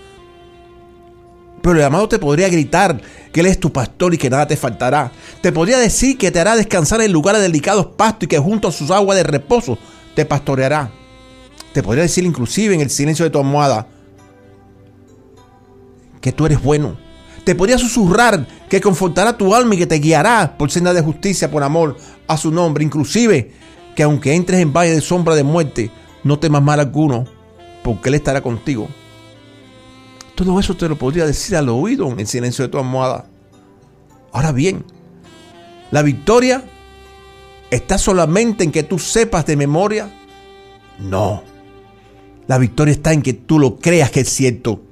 Pero 1.63 1.79
el 1.79 1.85
amado 1.85 2.09
te 2.09 2.19
podría 2.19 2.49
gritar 2.49 3.01
que 3.33 3.41
Él 3.41 3.47
es 3.47 3.61
tu 3.61 3.73
pastor 3.73 4.15
y 4.15 4.19
que 4.19 4.31
nada 4.31 4.47
te 4.47 4.57
faltará. 4.57 5.13
Te 5.43 5.53
podría 5.53 5.79
decir 5.79 6.19
que 6.19 6.31
te 6.31 6.41
hará 6.41 6.57
descansar 6.57 7.01
en 7.03 7.13
lugares 7.13 7.41
delicados 7.43 7.87
pastos 7.87 8.25
y 8.25 8.29
que 8.29 8.39
junto 8.39 8.69
a 8.69 8.73
sus 8.73 8.91
aguas 8.91 9.17
de 9.17 9.25
reposo 9.25 9.79
te 10.15 10.25
pastoreará. 10.25 10.91
Te 11.73 11.83
podría 11.83 12.03
decir 12.03 12.25
inclusive 12.25 12.75
en 12.75 12.81
el 12.81 12.91
silencio 12.91 13.25
de 13.25 13.31
tu 13.31 13.39
almohada 13.39 13.87
que 16.21 16.33
tú 16.33 16.47
eres 16.47 16.63
bueno. 16.63 16.97
Te 17.45 17.55
podría 17.55 17.79
susurrar 17.79 18.47
que 18.69 18.81
confortará 18.81 19.37
tu 19.37 19.55
alma 19.55 19.75
y 19.75 19.79
que 19.79 19.87
te 19.87 19.99
guiará 19.99 20.57
por 20.59 20.71
senda 20.71 20.93
de 20.93 21.01
justicia, 21.01 21.51
por 21.51 21.63
amor 21.63 21.97
a 22.27 22.37
su 22.37 22.51
nombre. 22.51 22.85
Inclusive 22.85 23.53
que 23.95 24.03
aunque 24.03 24.35
entres 24.35 24.61
en 24.61 24.73
valle 24.73 24.93
de 24.93 25.01
sombra 25.01 25.35
de 25.35 25.43
muerte, 25.43 25.91
no 26.23 26.39
temas 26.39 26.63
mal 26.63 26.81
alguno, 26.81 27.25
porque 27.83 28.11
Él 28.11 28.17
estará 28.17 28.43
contigo. 28.43 28.89
Todo 30.35 30.61
eso 30.61 30.77
te 30.77 30.89
lo 30.89 30.97
podría 30.97 31.27
decir 31.27 31.57
al 31.57 31.69
oído 31.69 32.09
en 32.11 32.21
el 32.21 32.27
silencio 32.27 32.65
de 32.65 32.71
tu 32.71 32.79
almohada. 32.79 33.27
Ahora 34.33 34.53
bien, 34.53 34.85
la 35.91 36.03
victoria 36.03 36.63
está 37.71 37.99
solamente 37.99 38.65
en 38.65 38.71
que 38.71 38.83
tú 38.83 38.99
sepas 38.99 39.47
de 39.47 39.57
memoria. 39.57 40.11
No. 40.99 41.43
La 42.47 42.59
victoria 42.59 42.93
está 42.93 43.13
en 43.13 43.23
que 43.23 43.33
tú 43.33 43.59
lo 43.59 43.77
creas 43.77 44.11
que 44.11 44.21
es 44.21 44.29
cierto 44.29 44.83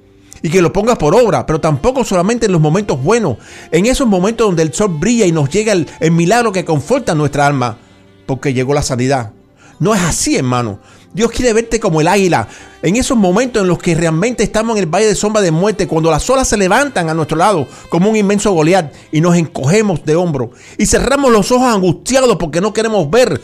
y 0.43 0.51
que 0.51 0.63
lo 0.63 0.73
pongas 0.73 0.99
por 0.99 1.15
obra, 1.15 1.47
pero 1.47 1.61
tampoco 1.61 2.05
solamente 2.05 2.47
en 2.47 2.53
los 2.53 2.61
momentos 2.61 3.03
buenos, 3.03 3.39
en 3.71 3.87
esos 3.87 4.07
momentos 4.07 4.47
donde 4.47 4.63
el 4.63 4.73
sol 4.73 4.97
brilla 4.99 5.27
y 5.27 5.33
nos 5.33 5.49
llega 5.51 5.73
el, 5.73 6.11
milagro 6.11 6.53
que 6.53 6.65
conforta 6.65 7.15
nuestra 7.15 7.47
alma, 7.47 7.79
porque 8.27 8.53
llegó 8.53 8.75
la 8.75 8.83
sanidad. 8.83 9.33
No 9.79 9.95
es 9.95 10.03
así, 10.03 10.37
hermano. 10.37 10.81
Dios 11.15 11.31
quiere 11.31 11.53
verte 11.53 11.81
como 11.81 12.01
el 12.01 12.09
águila. 12.09 12.49
En 12.83 12.97
esos 12.97 13.17
momentos 13.17 13.63
en 13.63 13.69
los 13.69 13.79
que 13.79 13.95
realmente 13.95 14.43
estamos 14.43 14.77
en 14.77 14.85
el 14.85 14.89
valle 14.89 15.07
de 15.07 15.15
sombra 15.15 15.41
de 15.41 15.51
muerte, 15.51 15.89
cuando 15.89 16.11
las 16.11 16.29
olas 16.29 16.49
se 16.49 16.57
levantan 16.57 17.09
a 17.09 17.15
nuestro 17.15 17.37
lado 17.37 17.67
como 17.89 18.11
un 18.11 18.17
inmenso 18.17 18.53
Goliat 18.53 18.93
y 19.11 19.21
nos 19.21 19.37
encogemos 19.37 20.05
de 20.05 20.17
hombro 20.17 20.51
y 20.77 20.87
cerramos 20.87 21.33
los 21.33 21.51
ojos 21.51 21.75
angustiados 21.75 22.37
porque 22.37 22.61
no 22.61 22.73
queremos 22.73 23.11
ver 23.11 23.41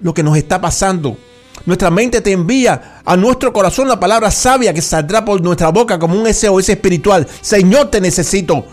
lo 0.00 0.14
que 0.14 0.22
nos 0.22 0.36
está 0.36 0.60
pasando. 0.60 1.16
Nuestra 1.66 1.90
mente 1.90 2.20
te 2.20 2.32
envía 2.32 3.00
a 3.04 3.16
nuestro 3.16 3.52
corazón 3.52 3.88
la 3.88 4.00
palabra 4.00 4.30
sabia 4.30 4.72
que 4.72 4.82
saldrá 4.82 5.24
por 5.24 5.40
nuestra 5.40 5.68
boca 5.68 5.98
como 5.98 6.20
un 6.20 6.32
SOS 6.32 6.68
espiritual. 6.70 7.26
Señor, 7.40 7.90
te 7.90 8.00
necesito. 8.00 8.64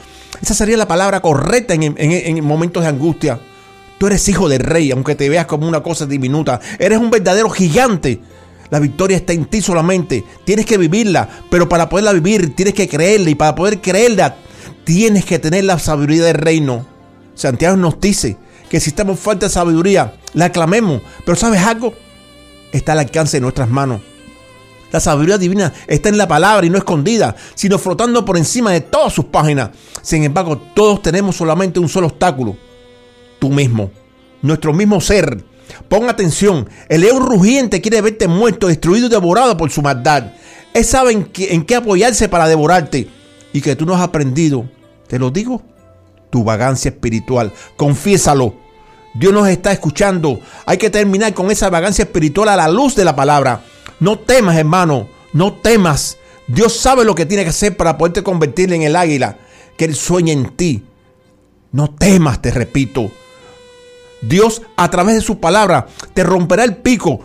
Esa 0.41 0.53
sería 0.53 0.77
la 0.77 0.87
palabra 0.87 1.21
correcta 1.21 1.73
en, 1.73 1.95
en 1.97 2.43
momentos 2.43 2.83
de 2.83 2.89
angustia. 2.89 3.39
Tú 3.97 4.07
eres 4.07 4.27
hijo 4.27 4.49
del 4.49 4.59
rey, 4.59 4.91
aunque 4.91 5.15
te 5.15 5.29
veas 5.29 5.45
como 5.45 5.67
una 5.67 5.81
cosa 5.81 6.05
diminuta. 6.05 6.59
Eres 6.79 6.99
un 6.99 7.09
verdadero 7.09 7.49
gigante. 7.49 8.19
La 8.69 8.79
victoria 8.79 9.17
está 9.17 9.33
en 9.33 9.45
ti 9.45 9.61
solamente. 9.61 10.23
Tienes 10.43 10.65
que 10.65 10.77
vivirla, 10.77 11.29
pero 11.49 11.69
para 11.69 11.87
poderla 11.87 12.13
vivir 12.13 12.55
tienes 12.55 12.73
que 12.73 12.89
creerla 12.89 13.29
y 13.29 13.35
para 13.35 13.55
poder 13.55 13.79
creerla 13.79 14.37
tienes 14.83 15.25
que 15.25 15.39
tener 15.39 15.63
la 15.63 15.79
sabiduría 15.79 16.25
del 16.25 16.35
reino. 16.35 16.85
Santiago 17.35 17.77
nos 17.77 17.99
dice 17.99 18.37
que 18.69 18.79
si 18.79 18.89
estamos 18.89 19.19
falta 19.19 19.45
de 19.45 19.51
sabiduría, 19.51 20.15
la 20.33 20.45
aclamemos. 20.45 21.01
Pero 21.25 21.35
¿sabes 21.35 21.61
algo? 21.61 21.93
Está 22.75 22.91
al 22.91 22.99
alcance 22.99 23.37
de 23.37 23.41
nuestras 23.41 23.69
manos. 23.69 24.01
La 24.91 24.99
sabiduría 24.99 25.37
divina 25.37 25.71
está 25.87 26.09
en 26.09 26.17
la 26.17 26.27
palabra 26.27 26.65
y 26.65 26.69
no 26.69 26.77
escondida, 26.77 27.33
sino 27.53 27.79
flotando 27.79 28.25
por 28.25 28.37
encima 28.37 28.71
de 28.71 28.81
todas 28.81 29.13
sus 29.13 29.25
páginas. 29.25 29.69
Sin 30.01 30.25
embargo, 30.25 30.57
todos 30.73 31.01
tenemos 31.01 31.37
solamente 31.37 31.79
un 31.79 31.87
solo 31.87 32.07
obstáculo 32.07 32.57
tú 33.39 33.49
mismo, 33.49 33.91
nuestro 34.41 34.73
mismo 34.73 34.99
ser. 34.99 35.41
Pon 35.87 36.09
atención, 36.09 36.69
el 36.89 37.01
león 37.01 37.25
rugiente 37.25 37.79
quiere 37.79 38.01
verte 38.01 38.27
muerto, 38.27 38.67
destruido 38.67 39.07
y 39.07 39.09
devorado 39.09 39.55
por 39.55 39.71
su 39.71 39.81
maldad. 39.81 40.33
Él 40.73 40.83
sabe 40.83 41.13
en 41.13 41.23
qué, 41.23 41.53
en 41.53 41.65
qué 41.65 41.75
apoyarse 41.75 42.27
para 42.27 42.49
devorarte 42.49 43.07
y 43.53 43.61
que 43.61 43.77
tú 43.77 43.85
no 43.85 43.95
has 43.95 44.01
aprendido. 44.01 44.69
Te 45.07 45.17
lo 45.17 45.31
digo, 45.31 45.61
tu 46.29 46.43
vagancia 46.43 46.89
espiritual. 46.89 47.53
Confiésalo. 47.77 48.64
Dios 49.15 49.33
nos 49.33 49.47
está 49.47 49.71
escuchando. 49.71 50.39
Hay 50.65 50.77
que 50.77 50.89
terminar 50.89 51.33
con 51.33 51.49
esa 51.49 51.69
vagancia 51.69 52.03
espiritual 52.03 52.49
a 52.49 52.55
la 52.55 52.67
luz 52.67 52.95
de 52.95 53.05
la 53.05 53.15
palabra. 53.15 53.61
No 53.99 54.19
temas, 54.19 54.57
hermano. 54.57 55.07
No 55.33 55.53
temas. 55.53 56.17
Dios 56.47 56.75
sabe 56.77 57.05
lo 57.05 57.15
que 57.15 57.25
tiene 57.25 57.43
que 57.43 57.49
hacer 57.49 57.75
para 57.75 57.97
poderte 57.97 58.23
convertir 58.23 58.71
en 58.73 58.83
el 58.83 58.95
águila 58.95 59.37
que 59.77 59.85
Él 59.85 59.95
sueña 59.95 60.33
en 60.33 60.55
ti. 60.55 60.83
No 61.71 61.89
temas, 61.89 62.41
te 62.41 62.51
repito. 62.51 63.09
Dios 64.21 64.61
a 64.75 64.89
través 64.89 65.15
de 65.15 65.21
su 65.21 65.39
palabra 65.39 65.87
te 66.13 66.23
romperá 66.23 66.63
el 66.63 66.77
pico, 66.77 67.19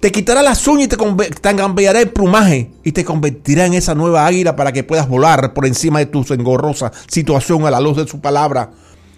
te 0.00 0.10
quitará 0.10 0.42
las 0.42 0.66
uñas 0.66 0.86
y 0.86 0.88
te, 0.88 0.96
cambiará 1.40 2.00
el 2.00 2.10
plumaje 2.10 2.70
y 2.82 2.92
te 2.92 3.04
convertirá 3.04 3.64
en 3.66 3.74
esa 3.74 3.94
nueva 3.94 4.26
águila 4.26 4.56
para 4.56 4.72
que 4.72 4.82
puedas 4.82 5.08
volar 5.08 5.54
por 5.54 5.66
encima 5.66 6.00
de 6.00 6.06
tu 6.06 6.24
engorrosa 6.32 6.92
situación 7.06 7.64
a 7.66 7.70
la 7.70 7.80
luz 7.80 7.96
de 7.96 8.06
su 8.06 8.20
palabra. 8.20 8.72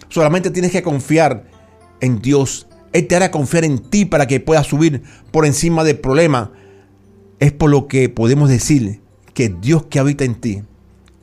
Solamente 0.09 0.51
tienes 0.51 0.71
que 0.71 0.83
confiar 0.83 1.54
en 2.01 2.21
Dios. 2.21 2.67
Él 2.93 3.07
te 3.07 3.15
hará 3.15 3.31
confiar 3.31 3.65
en 3.65 3.79
ti 3.79 4.05
para 4.05 4.27
que 4.27 4.39
puedas 4.39 4.67
subir 4.67 5.03
por 5.31 5.45
encima 5.45 5.83
del 5.83 5.99
problema. 5.99 6.51
Es 7.39 7.51
por 7.51 7.69
lo 7.69 7.87
que 7.87 8.09
podemos 8.09 8.49
decir 8.49 9.01
que 9.33 9.49
Dios 9.49 9.85
que 9.85 9.99
habita 9.99 10.23
en 10.23 10.35
ti 10.35 10.63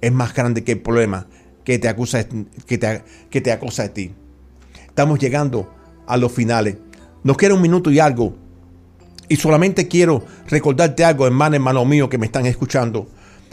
es 0.00 0.12
más 0.12 0.34
grande 0.34 0.64
que 0.64 0.72
el 0.72 0.80
problema 0.80 1.26
que 1.64 1.78
te 1.78 1.88
acusa, 1.88 2.26
que 2.66 2.78
te, 2.78 3.02
que 3.30 3.40
te 3.40 3.52
acosa 3.52 3.84
de 3.84 3.88
ti. 3.90 4.14
Estamos 4.86 5.18
llegando 5.18 5.72
a 6.06 6.16
los 6.16 6.32
finales. 6.32 6.76
Nos 7.22 7.36
queda 7.36 7.54
un 7.54 7.62
minuto 7.62 7.90
y 7.90 8.00
algo. 8.00 8.36
Y 9.28 9.36
solamente 9.36 9.88
quiero 9.88 10.24
recordarte 10.48 11.04
algo, 11.04 11.26
hermano, 11.26 11.54
hermano 11.54 11.84
mío, 11.84 12.08
que 12.08 12.18
me 12.18 12.26
están 12.26 12.46
escuchando. 12.46 13.08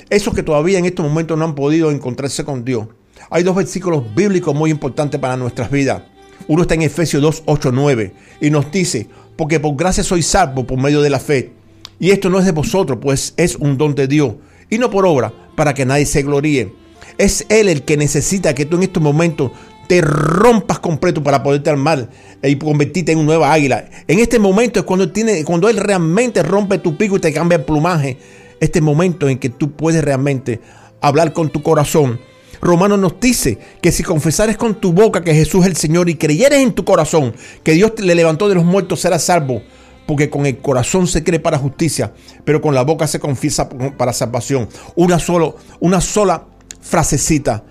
Esos 0.10 0.34
que 0.34 0.43
todavía 0.43 0.79
en 0.79 0.86
estos 0.86 1.05
momentos 1.05 1.38
no 1.38 1.45
han 1.45 1.55
podido 1.55 1.91
encontrarse 1.91 2.43
con 2.43 2.65
Dios. 2.65 2.88
Hay 3.29 3.43
dos 3.43 3.55
versículos 3.55 4.03
bíblicos 4.15 4.55
muy 4.55 4.71
importantes 4.71 5.19
para 5.19 5.38
nuestras 5.38 5.69
vidas. 5.69 6.01
Uno 6.49 6.63
está 6.63 6.73
en 6.73 6.81
Efesios 6.81 7.21
2, 7.21 7.43
8, 7.45 7.71
9 7.71 8.12
y 8.41 8.49
nos 8.49 8.71
dice, 8.71 9.07
porque 9.35 9.59
por 9.59 9.75
gracia 9.75 10.03
soy 10.03 10.23
salvo 10.23 10.65
por 10.65 10.79
medio 10.79 10.99
de 11.03 11.12
la 11.12 11.19
fe. 11.19 11.51
Y 11.99 12.09
esto 12.09 12.31
no 12.31 12.39
es 12.39 12.45
de 12.45 12.51
vosotros, 12.51 12.97
pues 12.99 13.35
es 13.38 13.55
un 13.55 13.77
don 13.77 13.93
de 13.93 14.07
Dios. 14.07 14.33
Y 14.67 14.79
no 14.79 14.89
por 14.89 15.05
obra, 15.05 15.31
para 15.55 15.75
que 15.75 15.85
nadie 15.85 16.07
se 16.07 16.23
gloríe. 16.23 16.73
Es 17.19 17.45
Él 17.49 17.69
el 17.69 17.83
que 17.83 17.97
necesita 17.97 18.55
que 18.55 18.65
tú 18.65 18.77
en 18.77 18.83
estos 18.83 19.03
momentos 19.03 19.51
te 19.88 20.01
rompas 20.01 20.79
completo 20.79 21.21
para 21.21 21.43
poderte 21.43 21.69
armar 21.69 22.09
y 22.41 22.55
convertirte 22.55 23.12
en 23.12 23.19
una 23.19 23.27
nueva 23.27 23.53
águila. 23.53 23.88
En 24.07 24.17
este 24.17 24.39
momento 24.39 24.79
es 24.79 24.85
cuando, 24.85 25.12
tiene, 25.12 25.43
cuando 25.43 25.69
Él 25.69 25.77
realmente 25.77 26.41
rompe 26.41 26.79
tu 26.79 26.97
pico 26.97 27.17
y 27.17 27.19
te 27.19 27.31
cambia 27.31 27.57
el 27.57 27.63
plumaje. 27.63 28.17
Este 28.59 28.81
momento 28.81 29.29
en 29.29 29.38
que 29.38 29.49
tú 29.49 29.73
puedes 29.73 30.03
realmente 30.03 30.59
hablar 30.99 31.31
con 31.31 31.51
tu 31.51 31.62
corazón. 31.62 32.19
Romano 32.62 32.98
nos 32.98 33.19
dice 33.19 33.58
que 33.82 33.91
si 33.91 34.04
confesares 34.04 34.58
con 34.58 34.76
tu 34.76 34.93
boca 34.93 35.24
que 35.24 35.34
Jesús 35.34 35.62
es 35.62 35.67
el 35.67 35.78
Señor 35.78 36.10
y 36.10 36.15
creyeres 36.15 36.60
en 36.60 36.74
tu 36.74 36.84
corazón 36.84 37.34
que 37.63 37.74
Dios 37.74 37.95
te 37.95 38.04
le 38.04 38.15
levantó 38.15 38.50
de 38.50 38.56
los 38.56 38.65
muertos, 38.65 39.00
serás 39.02 39.24
salvo. 39.24 39.62
Porque 40.06 40.30
con 40.30 40.45
el 40.45 40.58
corazón 40.58 41.06
se 41.06 41.24
cree 41.24 41.39
para 41.39 41.60
justicia, 41.60 42.12
pero 42.43 42.62
con 42.62 42.74
la 42.74 42.82
boca 42.82 43.06
se 43.06 43.19
confiesa 43.19 43.69
para 43.69 44.12
salvación. 44.12 44.67
Una, 44.95 45.19
solo, 45.19 45.58
una 45.80 46.02
sola 46.02 46.45
frasecita 46.82 47.63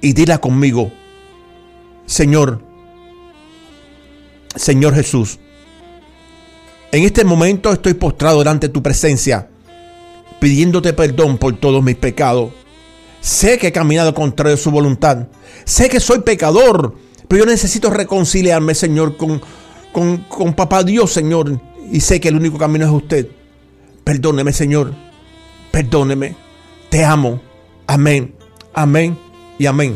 y 0.00 0.12
dila 0.12 0.38
conmigo, 0.38 0.92
Señor, 2.06 2.62
Señor 4.54 4.94
Jesús, 4.94 5.40
en 6.92 7.02
este 7.02 7.24
momento 7.24 7.72
estoy 7.72 7.94
postrado 7.94 8.38
delante 8.38 8.68
de 8.68 8.72
tu 8.72 8.82
presencia, 8.82 9.48
pidiéndote 10.38 10.92
perdón 10.92 11.38
por 11.38 11.56
todos 11.56 11.82
mis 11.82 11.96
pecados. 11.96 12.52
Sé 13.26 13.58
que 13.58 13.66
he 13.66 13.72
caminado 13.72 14.14
contra 14.14 14.56
su 14.56 14.70
voluntad. 14.70 15.26
Sé 15.64 15.88
que 15.88 15.98
soy 15.98 16.20
pecador, 16.20 16.94
pero 17.26 17.44
yo 17.44 17.50
necesito 17.50 17.90
reconciliarme, 17.90 18.72
Señor, 18.72 19.16
con, 19.16 19.42
con, 19.90 20.18
con 20.28 20.54
Papá 20.54 20.84
Dios, 20.84 21.10
Señor. 21.10 21.60
Y 21.90 21.98
sé 21.98 22.20
que 22.20 22.28
el 22.28 22.36
único 22.36 22.56
camino 22.56 22.86
es 22.86 22.92
usted. 22.92 23.26
Perdóneme, 24.04 24.52
Señor. 24.52 24.94
Perdóneme. 25.72 26.36
Te 26.88 27.04
amo. 27.04 27.40
Amén. 27.88 28.32
Amén 28.72 29.18
y 29.58 29.66
amén. 29.66 29.94